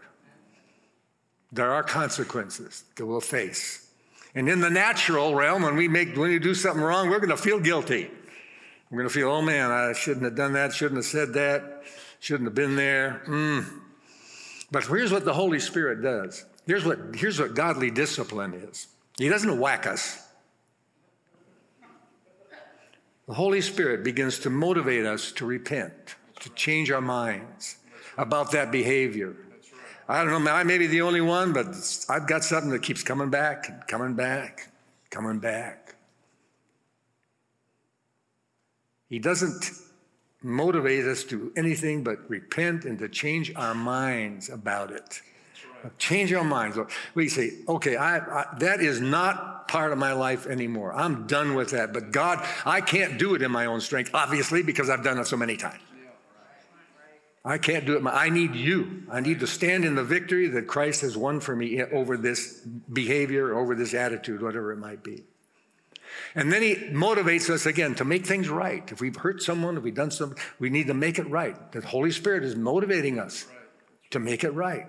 There 1.50 1.72
are 1.72 1.82
consequences 1.82 2.84
that 2.94 3.04
we'll 3.04 3.20
face. 3.20 3.83
And 4.34 4.48
in 4.48 4.60
the 4.60 4.70
natural 4.70 5.34
realm, 5.34 5.62
when 5.62 5.76
we 5.76 5.86
make 5.86 6.16
when 6.16 6.30
we 6.30 6.38
do 6.38 6.54
something 6.54 6.82
wrong, 6.82 7.08
we're 7.08 7.18
going 7.18 7.30
to 7.30 7.36
feel 7.36 7.60
guilty. 7.60 8.10
We're 8.90 8.98
going 8.98 9.08
to 9.08 9.14
feel, 9.14 9.30
oh 9.30 9.42
man, 9.42 9.70
I 9.70 9.92
shouldn't 9.92 10.24
have 10.24 10.36
done 10.36 10.52
that, 10.52 10.72
shouldn't 10.72 10.98
have 10.98 11.06
said 11.06 11.34
that, 11.34 11.82
shouldn't 12.20 12.46
have 12.46 12.54
been 12.54 12.76
there. 12.76 13.22
Mm. 13.26 13.66
But 14.70 14.84
here's 14.84 15.12
what 15.12 15.24
the 15.24 15.32
Holy 15.32 15.60
Spirit 15.60 16.02
does. 16.02 16.44
Here's 16.66 16.84
what, 16.84 16.98
here's 17.14 17.38
what 17.38 17.54
godly 17.54 17.90
discipline 17.90 18.54
is. 18.54 18.88
He 19.18 19.28
doesn't 19.28 19.58
whack 19.58 19.86
us. 19.86 20.20
The 23.26 23.34
Holy 23.34 23.60
Spirit 23.60 24.04
begins 24.04 24.38
to 24.40 24.50
motivate 24.50 25.06
us 25.06 25.32
to 25.32 25.46
repent, 25.46 26.16
to 26.40 26.50
change 26.50 26.90
our 26.90 27.00
minds 27.00 27.76
about 28.18 28.52
that 28.52 28.70
behavior. 28.70 29.34
I 30.08 30.24
don't 30.24 30.44
know, 30.44 30.50
I 30.50 30.64
may 30.64 30.78
be 30.78 30.86
the 30.86 31.02
only 31.02 31.20
one, 31.20 31.52
but 31.52 31.66
I've 32.08 32.26
got 32.26 32.44
something 32.44 32.70
that 32.70 32.82
keeps 32.82 33.02
coming 33.02 33.30
back 33.30 33.68
and 33.68 33.86
coming 33.86 34.14
back, 34.14 34.68
coming 35.10 35.38
back. 35.38 35.94
He 39.08 39.18
doesn't 39.18 39.70
motivate 40.42 41.06
us 41.06 41.24
to 41.24 41.52
anything 41.56 42.04
but 42.04 42.28
repent 42.28 42.84
and 42.84 42.98
to 42.98 43.08
change 43.08 43.52
our 43.56 43.74
minds 43.74 44.50
about 44.50 44.90
it. 44.90 45.22
Change 45.98 46.32
our 46.32 46.44
minds. 46.44 46.78
We 47.14 47.28
say, 47.28 47.52
okay, 47.68 47.96
I, 47.96 48.18
I, 48.18 48.46
that 48.58 48.80
is 48.80 49.00
not 49.00 49.68
part 49.68 49.92
of 49.92 49.98
my 49.98 50.12
life 50.12 50.46
anymore. 50.46 50.94
I'm 50.94 51.26
done 51.26 51.54
with 51.54 51.70
that. 51.70 51.92
But 51.92 52.10
God, 52.10 52.46
I 52.64 52.80
can't 52.80 53.18
do 53.18 53.34
it 53.34 53.42
in 53.42 53.50
my 53.50 53.66
own 53.66 53.80
strength, 53.80 54.10
obviously, 54.14 54.62
because 54.62 54.88
I've 54.88 55.04
done 55.04 55.18
it 55.18 55.26
so 55.26 55.36
many 55.36 55.56
times. 55.56 55.80
I 57.44 57.58
can't 57.58 57.84
do 57.84 57.96
it. 57.96 58.06
I 58.06 58.30
need 58.30 58.54
you. 58.54 59.02
I 59.10 59.20
need 59.20 59.40
to 59.40 59.46
stand 59.46 59.84
in 59.84 59.94
the 59.94 60.04
victory 60.04 60.48
that 60.48 60.66
Christ 60.66 61.02
has 61.02 61.16
won 61.16 61.40
for 61.40 61.54
me 61.54 61.82
over 61.82 62.16
this 62.16 62.60
behavior, 62.90 63.54
over 63.54 63.74
this 63.74 63.92
attitude, 63.92 64.40
whatever 64.40 64.72
it 64.72 64.78
might 64.78 65.04
be. 65.04 65.24
And 66.34 66.50
then 66.50 66.62
he 66.62 66.74
motivates 66.74 67.50
us 67.50 67.66
again 67.66 67.94
to 67.96 68.04
make 68.04 68.24
things 68.24 68.48
right. 68.48 68.90
If 68.90 69.00
we've 69.00 69.14
hurt 69.14 69.42
someone, 69.42 69.76
if 69.76 69.82
we've 69.82 69.94
done 69.94 70.10
something, 70.10 70.38
we 70.58 70.70
need 70.70 70.86
to 70.86 70.94
make 70.94 71.18
it 71.18 71.28
right. 71.28 71.72
The 71.72 71.82
Holy 71.82 72.10
Spirit 72.10 72.44
is 72.44 72.56
motivating 72.56 73.18
us 73.18 73.46
to 74.10 74.18
make 74.18 74.42
it 74.42 74.50
right. 74.50 74.86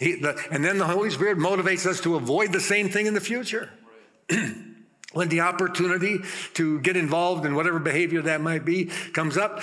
He, 0.00 0.16
the, 0.16 0.40
and 0.50 0.64
then 0.64 0.78
the 0.78 0.86
Holy 0.86 1.10
Spirit 1.10 1.38
motivates 1.38 1.86
us 1.86 2.00
to 2.00 2.16
avoid 2.16 2.52
the 2.52 2.60
same 2.60 2.88
thing 2.88 3.06
in 3.06 3.14
the 3.14 3.20
future. 3.20 3.70
when 5.12 5.28
the 5.28 5.40
opportunity 5.40 6.18
to 6.54 6.80
get 6.80 6.96
involved 6.96 7.46
in 7.46 7.54
whatever 7.54 7.78
behavior 7.78 8.22
that 8.22 8.40
might 8.40 8.64
be 8.64 8.86
comes 9.12 9.36
up, 9.36 9.62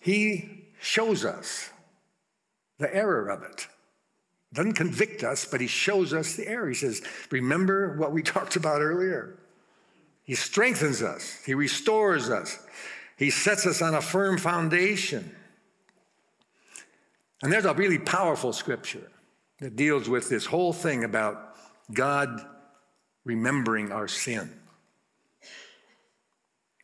He 0.00 0.57
shows 0.80 1.24
us 1.24 1.70
the 2.78 2.94
error 2.94 3.28
of 3.28 3.42
it. 3.42 3.66
Doesn't 4.52 4.74
convict 4.74 5.22
us, 5.24 5.44
but 5.44 5.60
He 5.60 5.66
shows 5.66 6.12
us 6.12 6.34
the 6.34 6.48
error. 6.48 6.68
He 6.68 6.74
says, 6.74 7.02
Remember 7.30 7.96
what 7.96 8.12
we 8.12 8.22
talked 8.34 8.56
about 8.56 8.80
earlier. 8.80 9.38
He 10.22 10.34
strengthens 10.34 11.02
us, 11.02 11.38
He 11.44 11.54
restores 11.54 12.30
us, 12.30 12.58
He 13.16 13.30
sets 13.30 13.66
us 13.66 13.82
on 13.82 13.94
a 13.94 14.02
firm 14.02 14.38
foundation. 14.38 15.34
And 17.42 17.52
there's 17.52 17.66
a 17.66 17.74
really 17.74 17.98
powerful 17.98 18.52
scripture 18.52 19.10
that 19.60 19.76
deals 19.76 20.08
with 20.08 20.28
this 20.28 20.44
whole 20.44 20.72
thing 20.72 21.04
about 21.04 21.56
God 21.92 22.44
remembering 23.24 23.92
our 23.92 24.08
sin. 24.08 24.52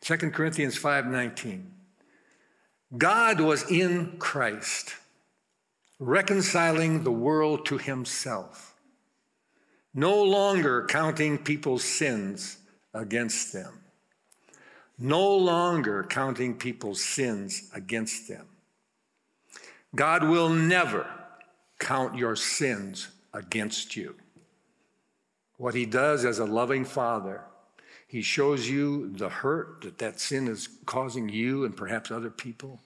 2 0.01 0.31
Corinthians 0.31 0.77
5:19 0.77 1.74
God 2.97 3.39
was 3.39 3.69
in 3.69 4.17
Christ 4.17 4.95
reconciling 5.99 7.03
the 7.03 7.11
world 7.11 7.65
to 7.65 7.77
himself 7.77 8.75
no 9.93 10.21
longer 10.23 10.85
counting 10.87 11.37
people's 11.37 11.83
sins 11.83 12.57
against 12.93 13.53
them 13.53 13.79
no 14.97 15.35
longer 15.35 16.03
counting 16.03 16.55
people's 16.55 17.03
sins 17.03 17.69
against 17.73 18.27
them. 18.27 18.47
God 19.93 20.23
will 20.23 20.49
never 20.49 21.07
count 21.79 22.17
your 22.17 22.35
sins 22.35 23.09
against 23.33 23.95
you. 23.95 24.15
What 25.57 25.73
he 25.73 25.85
does 25.85 26.25
as 26.25 26.39
a 26.39 26.45
loving 26.45 26.85
father 26.85 27.41
he 28.15 28.21
shows 28.21 28.69
you 28.69 29.09
the 29.09 29.27
hurt 29.27 29.81
that 29.81 29.97
that 29.97 30.21
sin 30.21 30.47
is 30.47 30.69
causing 30.85 31.27
you 31.27 31.65
and 31.65 31.75
perhaps 31.75 32.11
other 32.11 32.29
people, 32.29 32.79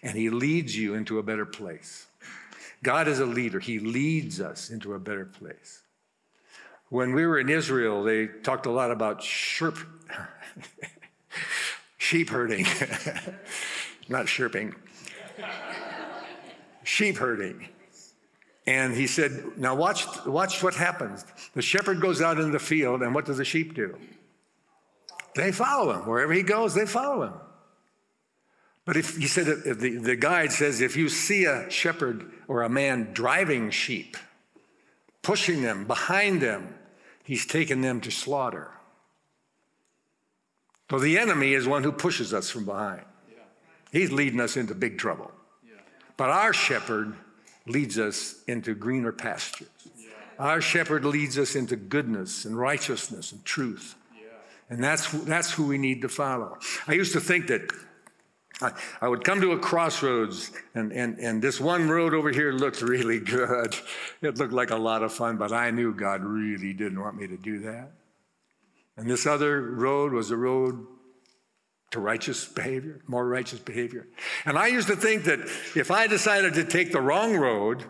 and 0.00 0.16
He 0.16 0.30
leads 0.30 0.76
you 0.76 0.94
into 0.94 1.18
a 1.18 1.24
better 1.24 1.44
place. 1.44 2.06
God 2.84 3.08
is 3.08 3.18
a 3.18 3.26
leader, 3.26 3.58
He 3.58 3.80
leads 3.80 4.40
us 4.40 4.70
into 4.70 4.94
a 4.94 5.00
better 5.00 5.24
place. 5.24 5.82
When 6.88 7.16
we 7.16 7.26
were 7.26 7.40
in 7.40 7.48
Israel, 7.48 8.04
they 8.04 8.28
talked 8.28 8.66
a 8.66 8.70
lot 8.70 8.92
about 8.92 9.24
sheep, 9.24 9.74
sheep 11.98 12.30
herding, 12.30 12.64
not 14.08 14.28
chirping, 14.28 14.72
sheep 16.84 17.16
herding. 17.16 17.70
And 18.68 18.94
he 18.94 19.08
said, 19.08 19.58
Now 19.58 19.74
watch, 19.74 20.06
watch 20.26 20.62
what 20.62 20.74
happens. 20.74 21.24
The 21.54 21.62
shepherd 21.62 22.00
goes 22.00 22.22
out 22.22 22.38
in 22.38 22.52
the 22.52 22.60
field, 22.60 23.02
and 23.02 23.12
what 23.16 23.24
does 23.24 23.38
the 23.38 23.44
sheep 23.44 23.74
do? 23.74 23.98
They 25.36 25.52
follow 25.52 25.92
him. 25.92 26.06
Wherever 26.06 26.32
he 26.32 26.42
goes, 26.42 26.74
they 26.74 26.86
follow 26.86 27.26
him. 27.26 27.34
But 28.86 28.96
if 28.96 29.16
he 29.16 29.26
said, 29.26 29.48
if 29.48 29.78
the, 29.78 29.98
the 29.98 30.16
guide 30.16 30.52
says, 30.52 30.80
if 30.80 30.96
you 30.96 31.08
see 31.08 31.44
a 31.44 31.68
shepherd 31.70 32.30
or 32.48 32.62
a 32.62 32.68
man 32.68 33.10
driving 33.12 33.70
sheep, 33.70 34.16
pushing 35.22 35.60
them 35.60 35.84
behind 35.86 36.40
them, 36.40 36.74
he's 37.24 37.44
taken 37.44 37.80
them 37.82 38.00
to 38.00 38.10
slaughter. 38.10 38.70
So 40.90 41.00
the 41.00 41.18
enemy 41.18 41.52
is 41.52 41.66
one 41.66 41.82
who 41.82 41.92
pushes 41.92 42.32
us 42.32 42.48
from 42.48 42.64
behind. 42.64 43.02
Yeah. 43.28 43.42
He's 43.90 44.12
leading 44.12 44.40
us 44.40 44.56
into 44.56 44.74
big 44.74 44.98
trouble. 44.98 45.32
Yeah. 45.66 45.80
But 46.16 46.30
our 46.30 46.52
shepherd 46.52 47.14
leads 47.66 47.98
us 47.98 48.36
into 48.46 48.74
greener 48.74 49.10
pastures. 49.10 49.68
Yeah. 49.98 50.10
Our 50.38 50.60
shepherd 50.60 51.04
leads 51.04 51.38
us 51.38 51.56
into 51.56 51.74
goodness 51.74 52.44
and 52.44 52.56
righteousness 52.56 53.32
and 53.32 53.44
truth. 53.44 53.96
And 54.68 54.82
that's, 54.82 55.10
that's 55.22 55.52
who 55.52 55.66
we 55.66 55.78
need 55.78 56.02
to 56.02 56.08
follow. 56.08 56.58
I 56.88 56.94
used 56.94 57.12
to 57.12 57.20
think 57.20 57.46
that 57.48 57.70
I, 59.00 59.08
would 59.08 59.22
come 59.22 59.40
to 59.42 59.52
a 59.52 59.58
crossroads, 59.58 60.50
and, 60.74 60.90
and, 60.90 61.18
and 61.18 61.42
this 61.42 61.60
one 61.60 61.90
road 61.90 62.14
over 62.14 62.30
here 62.30 62.52
looked 62.52 62.80
really 62.80 63.20
good. 63.20 63.76
It 64.22 64.38
looked 64.38 64.54
like 64.54 64.70
a 64.70 64.76
lot 64.76 65.02
of 65.02 65.12
fun, 65.12 65.36
but 65.36 65.52
I 65.52 65.70
knew 65.70 65.92
God 65.92 66.24
really 66.24 66.72
didn't 66.72 67.00
want 67.00 67.16
me 67.16 67.26
to 67.26 67.36
do 67.36 67.60
that. 67.60 67.92
And 68.96 69.10
this 69.10 69.26
other 69.26 69.60
road 69.60 70.12
was 70.12 70.30
a 70.30 70.36
road 70.36 70.86
to 71.90 72.00
righteous 72.00 72.46
behavior, 72.46 73.02
more 73.06 73.28
righteous 73.28 73.58
behavior. 73.58 74.08
And 74.46 74.58
I 74.58 74.68
used 74.68 74.88
to 74.88 74.96
think 74.96 75.24
that 75.24 75.40
if 75.76 75.90
I 75.90 76.06
decided 76.06 76.54
to 76.54 76.64
take 76.64 76.92
the 76.92 77.00
wrong 77.00 77.36
road, 77.36 77.84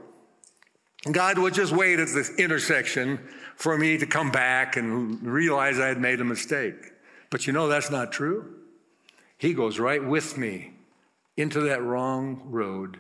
God 1.11 1.39
would 1.39 1.55
just 1.55 1.73
wait 1.73 2.01
at 2.01 2.09
the 2.09 2.35
intersection 2.39 3.21
for 3.57 3.77
me 3.77 3.99
to 3.99 4.07
come 4.07 4.31
back 4.31 4.77
and 4.77 5.21
realize 5.23 5.81
I 5.81 5.89
had 5.89 6.01
made 6.01 6.21
a 6.21 6.25
mistake. 6.25 6.93
But 7.31 7.47
you 7.47 7.53
know, 7.53 7.69
that's 7.69 7.91
not 7.91 8.13
true. 8.13 8.55
He 9.39 9.55
goes 9.55 9.79
right 9.79 10.03
with 10.03 10.39
me 10.39 10.73
into 11.37 11.61
that 11.61 11.83
wrong 11.83 12.43
road. 12.45 12.99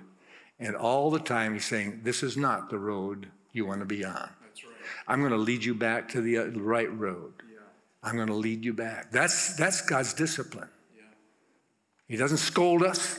And 0.58 0.74
all 0.74 1.10
the 1.10 1.20
time 1.20 1.52
he's 1.52 1.66
saying, 1.66 2.00
This 2.02 2.22
is 2.22 2.36
not 2.36 2.70
the 2.70 2.78
road 2.78 3.28
you 3.52 3.66
want 3.66 3.80
to 3.80 3.86
be 3.86 4.04
on. 4.04 4.30
That's 4.42 4.64
right. 4.64 4.72
I'm 5.06 5.20
going 5.20 5.32
to 5.32 5.38
lead 5.38 5.62
you 5.62 5.74
back 5.74 6.08
to 6.10 6.20
the 6.20 6.38
uh, 6.38 6.44
right 6.46 6.92
road. 6.92 7.34
Yeah. 7.50 7.58
I'm 8.02 8.16
going 8.16 8.28
to 8.28 8.34
lead 8.34 8.64
you 8.64 8.72
back. 8.72 9.10
That's, 9.12 9.54
that's 9.56 9.82
God's 9.82 10.14
discipline. 10.14 10.68
Yeah. 10.96 11.02
He 12.08 12.16
doesn't 12.16 12.38
scold 12.38 12.82
us, 12.82 13.18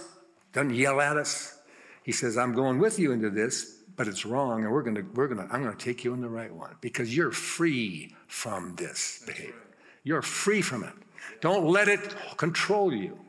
doesn't 0.54 0.74
yell 0.74 1.00
at 1.00 1.18
us. 1.18 1.60
He 2.04 2.12
says, 2.12 2.38
I'm 2.38 2.54
going 2.54 2.80
with 2.80 2.98
you 2.98 3.12
into 3.12 3.30
this, 3.30 3.77
but 3.98 4.08
it's 4.08 4.26
wrong, 4.26 4.64
and 4.64 4.72
we're 4.72 4.84
gonna, 4.84 5.04
we're 5.16 5.28
gonna, 5.28 5.48
I'm 5.52 5.64
gonna 5.64 5.76
take 5.76 6.04
you 6.04 6.14
in 6.14 6.22
the 6.22 6.30
right 6.30 6.54
one 6.54 6.76
because 6.80 7.14
you're 7.14 7.32
free 7.32 8.16
from 8.28 8.76
this 8.76 9.24
behavior. 9.26 9.56
You're 10.04 10.22
free 10.22 10.62
from 10.62 10.84
it. 10.84 10.94
Don't 11.42 11.66
let 11.66 11.88
it 11.88 12.16
control 12.38 12.94
you. 12.94 13.20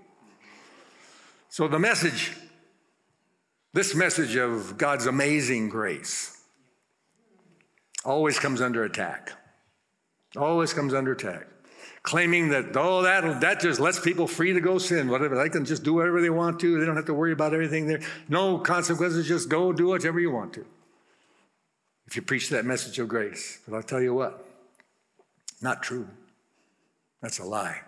So 1.49 1.67
the 1.67 1.79
message, 1.79 2.33
this 3.73 3.95
message 3.95 4.37
of 4.37 4.77
God's 4.77 5.07
amazing 5.07 5.71
grace, 5.71 6.39
always 8.05 8.39
comes 8.39 8.61
under 8.61 8.85
attack. 8.85 9.33
Always 10.37 10.75
comes 10.75 10.93
under 10.93 11.13
attack. 11.13 11.47
Claiming 12.03 12.51
that, 12.51 12.77
oh, 12.77 13.03
that, 13.03 13.41
that 13.41 13.61
just 13.61 13.81
lets 13.81 13.99
people 13.99 14.27
free 14.27 14.53
to 14.53 14.61
go 14.61 14.79
sin, 14.79 15.09
whatever. 15.09 15.37
They 15.37 15.49
can 15.49 15.65
just 15.65 15.83
do 15.83 15.95
whatever 15.95 16.23
they 16.23 16.31
want 16.31 16.61
to. 16.61 16.79
They 16.79 16.87
don't 16.87 16.97
have 16.97 17.07
to 17.07 17.15
worry 17.15 17.33
about 17.33 17.53
everything 17.53 17.87
there. 17.87 18.01
No 18.29 18.59
consequences, 18.59 19.27
just 19.27 19.49
go 19.49 19.73
do 19.73 19.89
whatever 19.89 20.21
you 20.21 20.31
want 20.31 20.53
to. 20.55 20.65
If 22.07 22.17
you 22.17 22.23
preach 22.23 22.49
that 22.51 22.65
message 22.65 22.99
of 22.99 23.09
grace. 23.09 23.61
But 23.67 23.77
I'll 23.77 23.83
tell 23.83 24.01
you 24.01 24.15
what, 24.15 24.47
not 25.61 25.83
true. 25.83 26.09
That's 27.21 27.39
a 27.39 27.45
lie. 27.45 27.83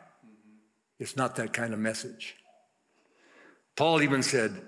It's 0.99 1.17
not 1.17 1.37
that 1.37 1.53
kind 1.53 1.73
of 1.73 1.79
message. 1.79 2.37
Paul 3.77 4.03
even 4.03 4.23
said, 4.23 4.61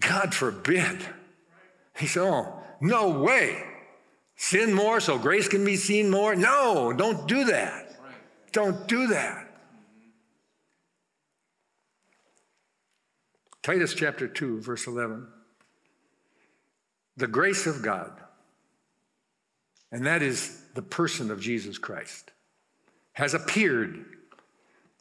God 0.00 0.34
forbid. 0.34 0.98
He 1.96 2.06
said, 2.06 2.22
Oh, 2.22 2.60
no 2.80 3.10
way. 3.10 3.62
Sin 4.36 4.72
more 4.72 5.00
so 5.00 5.18
grace 5.18 5.48
can 5.48 5.64
be 5.64 5.76
seen 5.76 6.10
more? 6.10 6.34
No, 6.34 6.92
don't 6.92 7.28
do 7.28 7.44
that. 7.44 7.89
Don't 8.52 8.86
do 8.88 9.08
that. 9.08 9.46
Titus 13.62 13.94
chapter 13.94 14.26
2, 14.26 14.60
verse 14.60 14.86
11. 14.86 15.26
The 17.16 17.26
grace 17.26 17.66
of 17.66 17.82
God, 17.82 18.12
and 19.92 20.06
that 20.06 20.22
is 20.22 20.62
the 20.74 20.82
person 20.82 21.30
of 21.30 21.40
Jesus 21.40 21.76
Christ, 21.76 22.30
has 23.12 23.34
appeared 23.34 24.04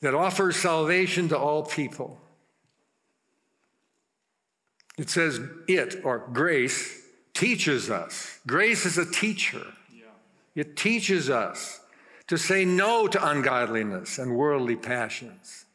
that 0.02 0.14
offers 0.14 0.58
salvation 0.58 1.30
to 1.30 1.38
all 1.38 1.64
people. 1.64 2.20
It 4.98 5.10
says 5.10 5.40
it, 5.68 6.02
or 6.04 6.28
grace, 6.34 7.02
teaches 7.34 7.90
us. 7.90 8.40
Grace 8.46 8.86
is 8.86 8.98
a 8.98 9.10
teacher. 9.10 9.66
Yeah. 9.94 10.04
It 10.56 10.76
teaches 10.76 11.30
us 11.30 11.80
to 12.30 12.38
say 12.38 12.64
no 12.64 13.08
to 13.08 13.28
ungodliness 13.28 14.20
and 14.20 14.36
worldly 14.36 14.76
passions 14.76 15.66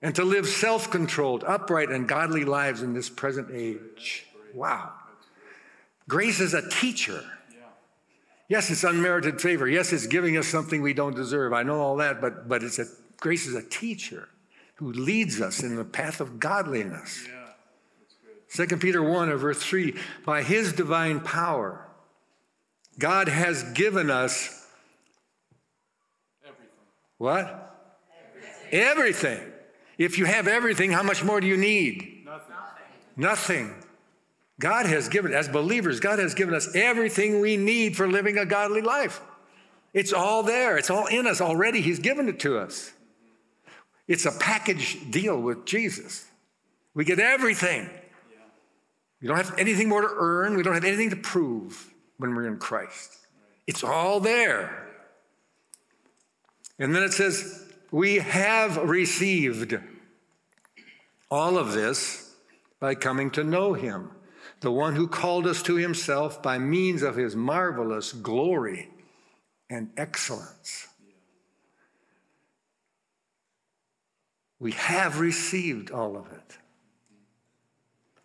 and 0.00 0.14
to 0.14 0.24
live 0.24 0.46
self 0.46 0.90
controlled, 0.90 1.44
upright, 1.44 1.90
and 1.90 2.08
godly 2.08 2.44
lives 2.44 2.82
in 2.82 2.94
this 2.94 3.10
present 3.10 3.48
age. 3.52 4.26
Wow. 4.54 4.92
Grace 6.06 6.40
is 6.40 6.54
a 6.54 6.66
teacher. 6.70 7.22
Yes, 8.48 8.70
it's 8.70 8.84
unmerited 8.84 9.40
favor. 9.40 9.68
Yes, 9.68 9.92
it's 9.92 10.06
giving 10.06 10.38
us 10.38 10.46
something 10.46 10.80
we 10.80 10.94
don't 10.94 11.14
deserve. 11.14 11.52
I 11.52 11.64
know 11.64 11.80
all 11.80 11.96
that, 11.96 12.20
but, 12.20 12.48
but 12.48 12.62
it's 12.62 12.78
a, 12.78 12.86
grace 13.20 13.46
is 13.46 13.54
a 13.54 13.62
teacher 13.62 14.28
who 14.76 14.92
leads 14.92 15.40
us 15.40 15.62
in 15.62 15.76
the 15.76 15.84
path 15.84 16.20
of 16.20 16.40
godliness. 16.40 17.26
Yeah. 18.56 18.64
2 18.66 18.76
Peter 18.78 19.02
1 19.02 19.28
or 19.28 19.36
verse 19.36 19.62
3 19.62 19.94
by 20.24 20.42
his 20.42 20.72
divine 20.72 21.20
power, 21.20 21.86
God 22.98 23.28
has 23.28 23.64
given 23.74 24.08
us. 24.08 24.57
What? 27.18 27.76
Everything. 28.70 28.80
everything. 28.80 29.52
If 29.98 30.18
you 30.18 30.24
have 30.24 30.46
everything, 30.46 30.92
how 30.92 31.02
much 31.02 31.24
more 31.24 31.40
do 31.40 31.46
you 31.46 31.56
need? 31.56 32.24
Nothing. 32.24 32.54
Nothing. 33.16 33.74
God 34.60 34.86
has 34.86 35.08
given, 35.08 35.32
as 35.32 35.48
believers, 35.48 36.00
God 36.00 36.18
has 36.18 36.34
given 36.34 36.54
us 36.54 36.74
everything 36.74 37.40
we 37.40 37.56
need 37.56 37.96
for 37.96 38.08
living 38.08 38.38
a 38.38 38.46
godly 38.46 38.80
life. 38.80 39.20
It's 39.92 40.12
all 40.12 40.42
there, 40.42 40.76
it's 40.76 40.90
all 40.90 41.06
in 41.06 41.26
us 41.26 41.40
already. 41.40 41.80
He's 41.80 41.98
given 41.98 42.28
it 42.28 42.40
to 42.40 42.58
us. 42.58 42.92
It's 44.06 44.24
a 44.24 44.32
package 44.32 45.10
deal 45.10 45.40
with 45.40 45.64
Jesus. 45.66 46.24
We 46.94 47.04
get 47.04 47.18
everything. 47.18 47.88
We 49.20 49.28
don't 49.28 49.36
have 49.36 49.58
anything 49.58 49.88
more 49.88 50.00
to 50.00 50.08
earn. 50.10 50.56
We 50.56 50.62
don't 50.62 50.74
have 50.74 50.84
anything 50.84 51.10
to 51.10 51.16
prove 51.16 51.92
when 52.18 52.34
we're 52.34 52.46
in 52.46 52.58
Christ. 52.58 53.16
It's 53.66 53.84
all 53.84 54.20
there. 54.20 54.87
And 56.78 56.94
then 56.94 57.02
it 57.02 57.12
says, 57.12 57.66
we 57.90 58.16
have 58.16 58.76
received 58.76 59.78
all 61.30 61.58
of 61.58 61.72
this 61.72 62.34
by 62.80 62.94
coming 62.94 63.30
to 63.32 63.44
know 63.44 63.72
him, 63.72 64.10
the 64.60 64.70
one 64.70 64.94
who 64.94 65.08
called 65.08 65.46
us 65.46 65.62
to 65.62 65.76
himself 65.76 66.42
by 66.42 66.58
means 66.58 67.02
of 67.02 67.16
his 67.16 67.34
marvelous 67.34 68.12
glory 68.12 68.90
and 69.68 69.90
excellence. 69.96 70.88
We 74.60 74.72
have 74.72 75.20
received 75.20 75.90
all 75.90 76.16
of 76.16 76.26
it. 76.32 76.58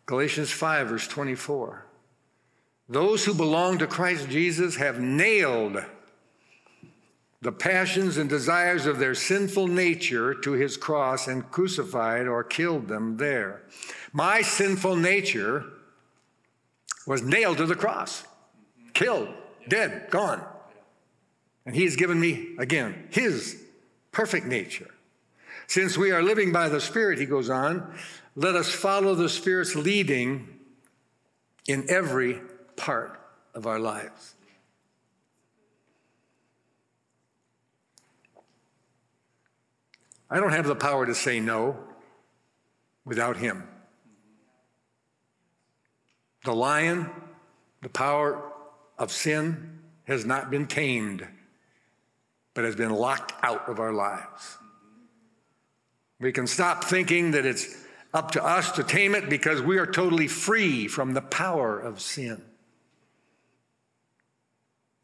Galatians 0.06 0.52
5, 0.52 0.88
verse 0.88 1.08
24. 1.08 1.86
Those 2.90 3.24
who 3.24 3.34
belong 3.34 3.78
to 3.78 3.88
Christ 3.88 4.30
Jesus 4.30 4.76
have 4.76 5.00
nailed 5.00 5.84
the 7.44 7.52
passions 7.52 8.18
and 8.18 8.30
desires 8.30 8.86
of 8.86 9.00
their 9.00 9.14
sinful 9.14 9.68
nature 9.68 10.34
to 10.34 10.54
his 10.54 10.78
cross 10.78 11.28
and 11.28 11.52
crucified 11.52 12.26
or 12.26 12.42
killed 12.42 12.88
them 12.88 13.18
there. 13.18 13.64
My 14.14 14.42
sinful 14.42 14.96
nature 14.96 15.66
was 17.06 17.22
nailed 17.22 17.58
to 17.58 17.66
the 17.66 17.76
cross, 17.76 18.24
killed, 18.94 19.28
dead, 19.68 20.08
gone. 20.10 20.42
And 21.66 21.76
he 21.76 21.84
has 21.84 21.98
given 21.98 22.18
me, 22.18 22.56
again, 22.60 23.08
his 23.12 23.62
perfect 24.14 24.46
nature. 24.46 24.92
Since 25.68 25.98
we 25.98 26.12
are 26.12 26.24
living 26.24 26.54
by 26.54 26.70
the 26.70 26.80
Spirit, 26.80 27.20
he 27.20 27.26
goes 27.26 27.50
on, 27.50 27.94
let 28.36 28.56
us 28.56 28.72
follow 28.72 29.16
the 29.16 29.30
Spirit's 29.30 29.76
leading 29.76 30.48
in 31.68 31.86
every 31.90 32.40
part 32.78 33.20
of 33.54 33.68
our 33.68 33.80
lives. 33.80 34.36
I 40.34 40.40
don't 40.40 40.52
have 40.52 40.66
the 40.66 40.76
power 40.76 41.06
to 41.06 41.14
say 41.14 41.40
no 41.40 41.78
without 43.06 43.38
him. 43.38 43.68
The 46.44 46.56
lion, 46.56 47.08
the 47.84 47.90
power 47.90 48.52
of 48.98 49.12
sin, 49.12 49.78
has 50.06 50.26
not 50.26 50.50
been 50.50 50.66
tamed, 50.66 51.28
but 52.56 52.64
has 52.64 52.76
been 52.76 52.90
locked 52.90 53.32
out 53.44 53.70
of 53.70 53.80
our 53.80 53.94
lives. 53.94 54.58
We 56.20 56.32
can 56.32 56.48
stop 56.48 56.84
thinking 56.84 57.30
that 57.32 57.46
it's 57.46 57.86
up 58.12 58.32
to 58.32 58.44
us 58.44 58.72
to 58.72 58.84
tame 58.84 59.14
it 59.14 59.30
because 59.30 59.62
we 59.62 59.78
are 59.78 59.86
totally 59.86 60.28
free 60.28 60.88
from 60.88 61.14
the 61.14 61.22
power 61.22 61.80
of 61.80 62.02
sin. 62.02 62.42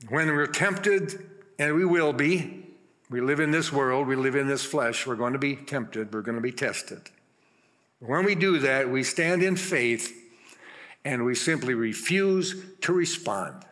When 0.08 0.30
we're 0.30 0.48
tempted, 0.48 1.24
and 1.60 1.76
we 1.76 1.86
will 1.86 2.14
be, 2.14 2.69
we 3.10 3.22
live 3.22 3.40
in 3.40 3.52
this 3.52 3.74
world, 3.74 4.08
we 4.08 4.16
live 4.16 4.36
in 4.36 4.48
this 4.48 4.64
flesh, 4.64 5.08
we're 5.08 5.16
going 5.16 5.34
to 5.34 5.40
be 5.40 5.56
tempted, 5.56 6.14
we're 6.14 6.22
going 6.22 6.38
to 6.38 6.42
be 6.42 6.52
tested. 6.52 7.02
When 8.00 8.24
we 8.24 8.36
do 8.36 8.60
that, 8.60 8.90
we 8.90 9.04
stand 9.04 9.44
in 9.44 9.56
faith 9.56 10.16
and 11.04 11.26
we 11.26 11.36
simply 11.36 11.74
refuse 11.74 12.64
to 12.82 12.94
respond. 12.94 13.66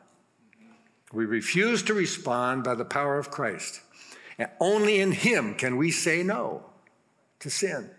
We 1.13 1.26
refuse 1.26 1.84
to 1.84 1.93
respond 1.93 2.63
by 2.63 2.76
the 2.76 2.86
power 2.86 3.17
of 3.17 3.32
Christ. 3.32 3.82
And 4.38 4.50
only 4.60 5.00
in 5.00 5.12
Him 5.12 5.56
can 5.56 5.78
we 5.78 5.91
say 5.91 6.23
no 6.23 6.65
to 7.39 7.50
sin. 7.50 7.89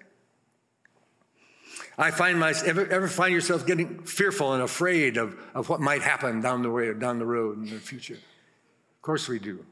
I 1.96 2.10
find 2.10 2.38
myself, 2.38 2.68
ever, 2.68 2.86
ever 2.86 3.08
find 3.08 3.32
yourself 3.32 3.66
getting 3.66 4.02
fearful 4.04 4.52
and 4.52 4.62
afraid 4.62 5.16
of, 5.16 5.36
of 5.54 5.68
what 5.68 5.80
might 5.80 6.02
happen 6.02 6.40
down 6.40 6.62
the 6.62 6.70
way, 6.70 6.92
down 6.94 7.18
the 7.18 7.26
road 7.26 7.58
in 7.58 7.70
the 7.70 7.80
future? 7.80 8.14
Of 8.14 9.02
course 9.02 9.28
we 9.28 9.38
do. 9.38 9.64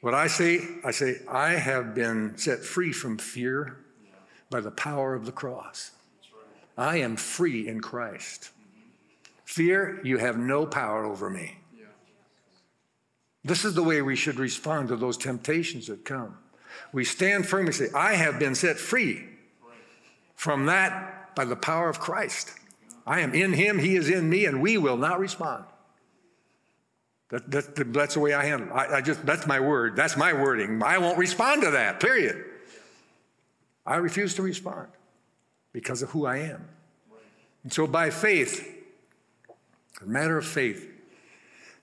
What 0.00 0.14
I 0.14 0.28
say, 0.28 0.60
I 0.84 0.92
say, 0.92 1.20
I 1.28 1.50
have 1.50 1.94
been 1.94 2.38
set 2.38 2.60
free 2.60 2.92
from 2.92 3.18
fear 3.18 3.76
by 4.48 4.60
the 4.60 4.70
power 4.70 5.14
of 5.14 5.26
the 5.26 5.32
cross. 5.32 5.90
I 6.76 6.96
am 6.98 7.16
free 7.16 7.68
in 7.68 7.80
Christ. 7.80 8.50
Fear, 9.44 10.00
you 10.02 10.18
have 10.18 10.38
no 10.38 10.64
power 10.64 11.04
over 11.04 11.28
me. 11.28 11.58
This 13.44 13.64
is 13.64 13.74
the 13.74 13.82
way 13.82 14.00
we 14.02 14.16
should 14.16 14.38
respond 14.38 14.88
to 14.88 14.96
those 14.96 15.16
temptations 15.16 15.86
that 15.88 16.04
come. 16.04 16.38
We 16.92 17.04
stand 17.04 17.46
firm 17.46 17.66
and 17.66 17.74
say, 17.74 17.88
I 17.94 18.14
have 18.14 18.38
been 18.38 18.54
set 18.54 18.78
free 18.78 19.24
from 20.34 20.66
that 20.66 21.34
by 21.34 21.44
the 21.44 21.56
power 21.56 21.88
of 21.88 22.00
Christ. 22.00 22.52
I 23.06 23.20
am 23.20 23.34
in 23.34 23.52
him, 23.52 23.78
he 23.78 23.96
is 23.96 24.08
in 24.08 24.30
me, 24.30 24.46
and 24.46 24.62
we 24.62 24.78
will 24.78 24.96
not 24.96 25.18
respond. 25.18 25.64
That, 27.30 27.50
that, 27.50 27.92
that's 27.92 28.14
the 28.14 28.20
way 28.20 28.34
I 28.34 28.44
handle 28.44 28.68
it. 28.68 28.72
I, 28.72 28.96
I 28.96 29.00
just, 29.00 29.24
that's 29.24 29.46
my 29.46 29.60
word. 29.60 29.94
That's 29.96 30.16
my 30.16 30.32
wording. 30.32 30.82
I 30.82 30.98
won't 30.98 31.18
respond 31.18 31.62
to 31.62 31.70
that, 31.72 32.00
period. 32.00 32.44
I 33.86 33.96
refuse 33.96 34.34
to 34.34 34.42
respond 34.42 34.88
because 35.72 36.02
of 36.02 36.10
who 36.10 36.26
I 36.26 36.38
am. 36.38 36.68
And 37.62 37.72
so, 37.72 37.86
by 37.86 38.10
faith, 38.10 38.66
a 40.00 40.06
matter 40.06 40.38
of 40.38 40.46
faith, 40.46 40.88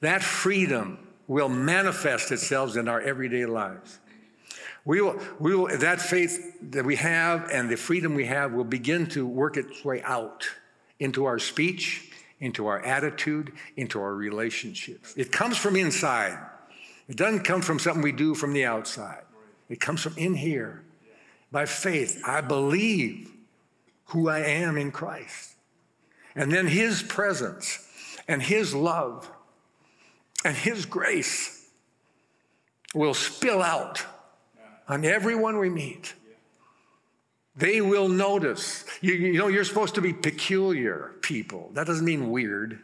that 0.01 0.21
freedom 0.21 0.99
will 1.27 1.49
manifest 1.49 2.31
itself 2.31 2.75
in 2.75 2.88
our 2.88 3.01
everyday 3.01 3.45
lives. 3.45 3.99
We 4.86 5.01
will, 5.01 5.19
we 5.39 5.55
will, 5.55 5.67
that 5.77 6.01
faith 6.01 6.57
that 6.71 6.86
we 6.86 6.95
have 6.95 7.49
and 7.51 7.69
the 7.69 7.75
freedom 7.75 8.15
we 8.15 8.25
have 8.25 8.53
will 8.53 8.63
begin 8.63 9.07
to 9.07 9.27
work 9.27 9.57
its 9.57 9.83
way 9.83 10.01
out 10.03 10.47
into 10.99 11.25
our 11.25 11.39
speech, 11.39 12.07
into 12.39 12.67
our 12.67 12.80
attitude, 12.80 13.52
into 13.76 14.00
our 14.00 14.13
relationships. 14.13 15.13
It 15.17 15.32
comes 15.32 15.58
from 15.58 15.76
inside. 15.76 16.38
It 17.08 17.15
doesn't 17.15 17.43
come 17.43 17.62
from 17.62 17.80
something 17.80 18.04
we 18.04 18.12
do 18.12 18.36
from 18.36 18.54
the 18.54 18.65
outside. 18.65 19.23
It 19.69 19.80
comes 19.80 20.02
from 20.02 20.17
in 20.17 20.36
here. 20.36 20.84
By 21.52 21.65
faith, 21.65 22.21
I 22.26 22.41
believe 22.41 23.32
who 24.06 24.30
I 24.30 24.39
am 24.39 24.78
in 24.78 24.91
Christ. 24.91 25.54
And 26.36 26.52
then 26.52 26.67
His 26.67 27.02
presence 27.02 27.86
and 28.28 28.41
His 28.41 28.76
love 28.76 29.30
and 30.45 30.56
His 30.56 30.86
grace 30.86 31.69
will 32.93 33.13
spill 33.13 33.62
out 33.62 34.06
on 34.88 35.04
everyone 35.04 35.58
we 35.58 35.69
meet. 35.69 36.13
They 37.58 37.82
will 37.82 38.08
notice. 38.08 38.86
You, 39.02 39.13
you, 39.13 39.39
know, 39.39 39.48
you're 39.48 39.65
supposed 39.65 39.96
to 39.96 40.02
be 40.02 40.13
peculiar 40.13 41.15
people. 41.22 41.72
That 41.74 41.88
doesn't 41.88 42.06
mean 42.06 42.30
weird, 42.30 42.80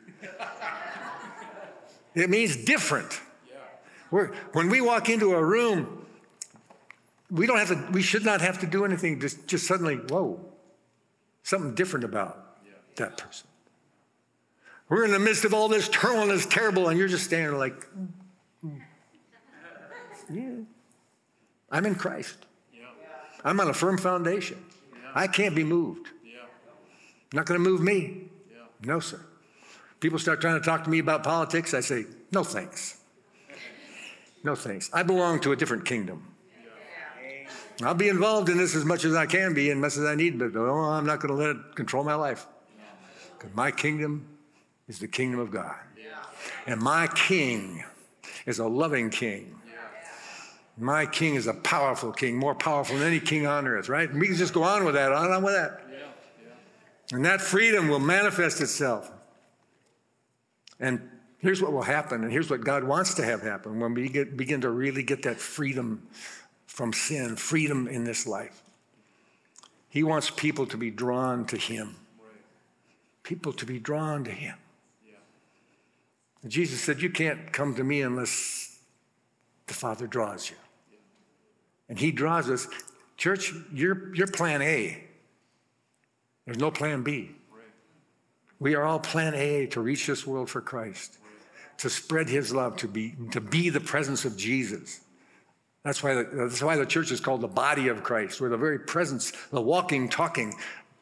it 2.16 2.30
means 2.30 2.58
different. 2.58 3.22
We're, 4.12 4.32
when 4.52 4.70
we 4.70 4.82
walk 4.82 5.10
into 5.10 5.34
a 5.34 5.44
room, 5.44 6.06
we 7.32 7.48
don't 7.48 7.58
have 7.58 7.70
to, 7.70 7.92
we 7.92 8.04
should 8.04 8.24
not 8.24 8.42
have 8.42 8.60
to 8.60 8.68
do 8.68 8.86
anything, 8.86 9.20
just, 9.20 9.48
just 9.48 9.66
suddenly, 9.66 9.96
whoa, 9.96 10.40
something 11.42 11.74
different 11.74 12.06
about 12.06 12.58
that 12.98 13.18
person. 13.18 13.48
We're 14.88 15.06
in 15.06 15.12
the 15.12 15.18
midst 15.18 15.46
of 15.46 15.54
all 15.56 15.68
this 15.68 15.90
turmoil, 15.90 16.30
it's 16.30 16.46
terrible, 16.46 16.90
and 16.90 17.00
you're 17.00 17.08
just 17.08 17.26
standing 17.26 17.58
like, 17.58 17.74
mm, 18.64 18.80
yeah. 20.32 20.52
I'm 21.72 21.88
in 21.88 21.96
Christ. 21.96 22.38
Yeah. 23.44 23.50
I'm 23.50 23.60
on 23.60 23.70
a 23.70 23.74
firm 23.74 23.98
foundation. 23.98 24.64
Yeah. 24.92 25.12
I 25.14 25.28
can't 25.28 25.56
be 25.56 25.64
moved. 25.64 26.08
Yeah. 26.24 26.42
Not 27.34 27.46
going 27.46 27.62
to 27.62 27.70
move 27.70 27.82
me. 27.82 28.30
No, 28.86 29.00
sir. 29.00 29.20
People 30.00 30.20
start 30.20 30.42
trying 30.42 30.60
to 30.60 30.66
talk 30.66 30.84
to 30.84 30.90
me 30.90 31.00
about 31.00 31.24
politics. 31.24 31.74
I 31.74 31.80
say, 31.80 32.06
no 32.32 32.44
thanks. 32.44 32.98
No 34.44 34.56
thanks. 34.56 34.90
I 34.92 35.04
belong 35.04 35.40
to 35.42 35.54
a 35.54 35.56
different 35.56 35.86
kingdom. 35.86 36.28
I'll 37.82 37.94
be 37.96 38.10
involved 38.10 38.50
in 38.50 38.58
this 38.58 38.76
as 38.76 38.86
much 38.86 39.04
as 39.04 39.16
I 39.16 39.26
can 39.26 39.54
be 39.54 39.72
and 39.72 39.82
much 39.82 39.98
as 39.98 40.04
I 40.04 40.16
need, 40.16 40.38
but 40.38 40.56
oh, 40.56 40.70
I'm 40.70 41.06
not 41.06 41.20
going 41.20 41.34
to 41.34 41.42
let 41.42 41.56
it 41.56 41.76
control 41.76 42.04
my 42.04 42.14
life. 42.14 42.46
Because 43.38 43.56
my 43.56 43.72
kingdom 43.72 44.28
is 44.88 45.00
the 45.00 45.08
kingdom 45.08 45.40
of 45.40 45.50
God. 45.50 45.76
And 46.68 46.82
my 46.82 47.08
king 47.08 47.84
is 48.46 48.60
a 48.60 48.68
loving 48.68 49.10
king 49.10 49.56
my 50.78 51.06
king 51.06 51.36
is 51.36 51.48
a 51.48 51.54
powerful 51.54 52.12
king, 52.12 52.38
more 52.38 52.56
powerful 52.56 52.98
than 52.98 53.08
any 53.08 53.20
king 53.20 53.46
on 53.46 53.68
earth, 53.68 53.90
right? 53.90 54.10
And 54.10 54.20
we 54.20 54.28
can 54.28 54.36
just 54.36 54.54
go 54.54 54.64
on 54.64 54.86
with 54.86 54.96
that, 54.96 55.12
on 55.12 55.26
and 55.26 55.34
on 55.34 55.44
with 55.44 55.54
that. 55.54 55.82
Yeah, 55.90 55.98
yeah. 56.42 57.16
And 57.16 57.26
that 57.26 57.42
freedom 57.42 57.90
will 57.90 58.00
manifest 58.00 58.60
itself. 58.60 59.12
And 60.80 61.10
here's 61.40 61.62
what 61.62 61.72
will 61.72 61.84
happen, 61.84 62.24
and 62.24 62.32
here's 62.32 62.50
what 62.50 62.62
God 62.62 62.84
wants 62.84 63.14
to 63.16 63.24
have 63.26 63.42
happen 63.42 63.80
when 63.80 63.94
we 63.94 64.10
get, 64.10 64.36
begin 64.36 64.62
to 64.62 64.70
really 64.70 65.04
get 65.04 65.24
that 65.24 65.40
freedom 65.40 66.08
from 66.66 66.92
sin, 66.92 67.36
freedom 67.36 67.88
in 67.88 68.04
this 68.04 68.26
life. 68.26 68.64
He 69.90 70.02
wants 70.02 70.32
people 70.32 70.66
to 70.68 70.78
be 70.78 70.90
drawn 70.90 71.46
to 71.46 71.58
Him. 71.58 71.98
People 73.22 73.54
to 73.54 73.66
be 73.66 73.78
drawn 73.78 74.24
to 74.24 74.32
Him. 74.32 74.56
Yeah. 75.08 76.50
Jesus 76.50 76.82
said, 76.82 77.00
You 77.00 77.12
can't 77.12 77.54
come 77.54 77.76
to 77.76 77.84
me 77.84 78.02
unless 78.02 78.80
the 79.68 79.76
Father 79.76 80.08
draws 80.08 80.50
you. 80.50 80.56
And 81.94 82.00
he 82.00 82.10
draws 82.10 82.50
us. 82.50 82.68
Church, 83.18 83.54
you're, 83.72 84.16
you're 84.16 84.26
plan 84.26 84.64
A. 84.64 85.04
There's 86.44 86.58
no 86.58 86.72
plan 86.72 87.04
B. 87.04 87.30
We 88.60 88.74
are 88.74 88.84
all 88.84 88.98
plan 88.98 89.36
A 89.36 89.68
to 89.68 89.80
reach 89.80 90.08
this 90.08 90.26
world 90.26 90.50
for 90.50 90.60
Christ, 90.60 91.20
to 91.78 91.92
spread 91.92 92.30
his 92.30 92.52
love, 92.52 92.78
to 92.78 92.88
be, 92.88 93.14
to 93.30 93.40
be 93.40 93.70
the 93.70 93.80
presence 93.80 94.26
of 94.26 94.36
Jesus 94.36 95.02
That's 95.84 96.02
why, 96.02 96.16
the, 96.16 96.24
that's 96.24 96.64
why 96.64 96.78
the 96.78 96.86
church 96.88 97.12
is 97.12 97.20
called 97.20 97.42
the 97.42 97.48
body 97.48 97.90
of 97.90 98.04
Christ. 98.04 98.42
We're 98.42 98.50
the 98.50 98.58
very 98.58 98.80
presence, 98.80 99.32
the 99.52 99.62
walking, 99.62 100.10
talking 100.10 100.56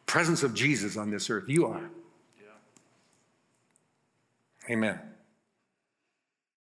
presence 0.08 0.44
of 0.44 0.54
Jesus 0.54 0.98
on 0.98 1.10
this 1.10 1.30
earth. 1.30 1.46
You 1.48 1.68
are. 1.68 1.90
Amen. 4.70 5.00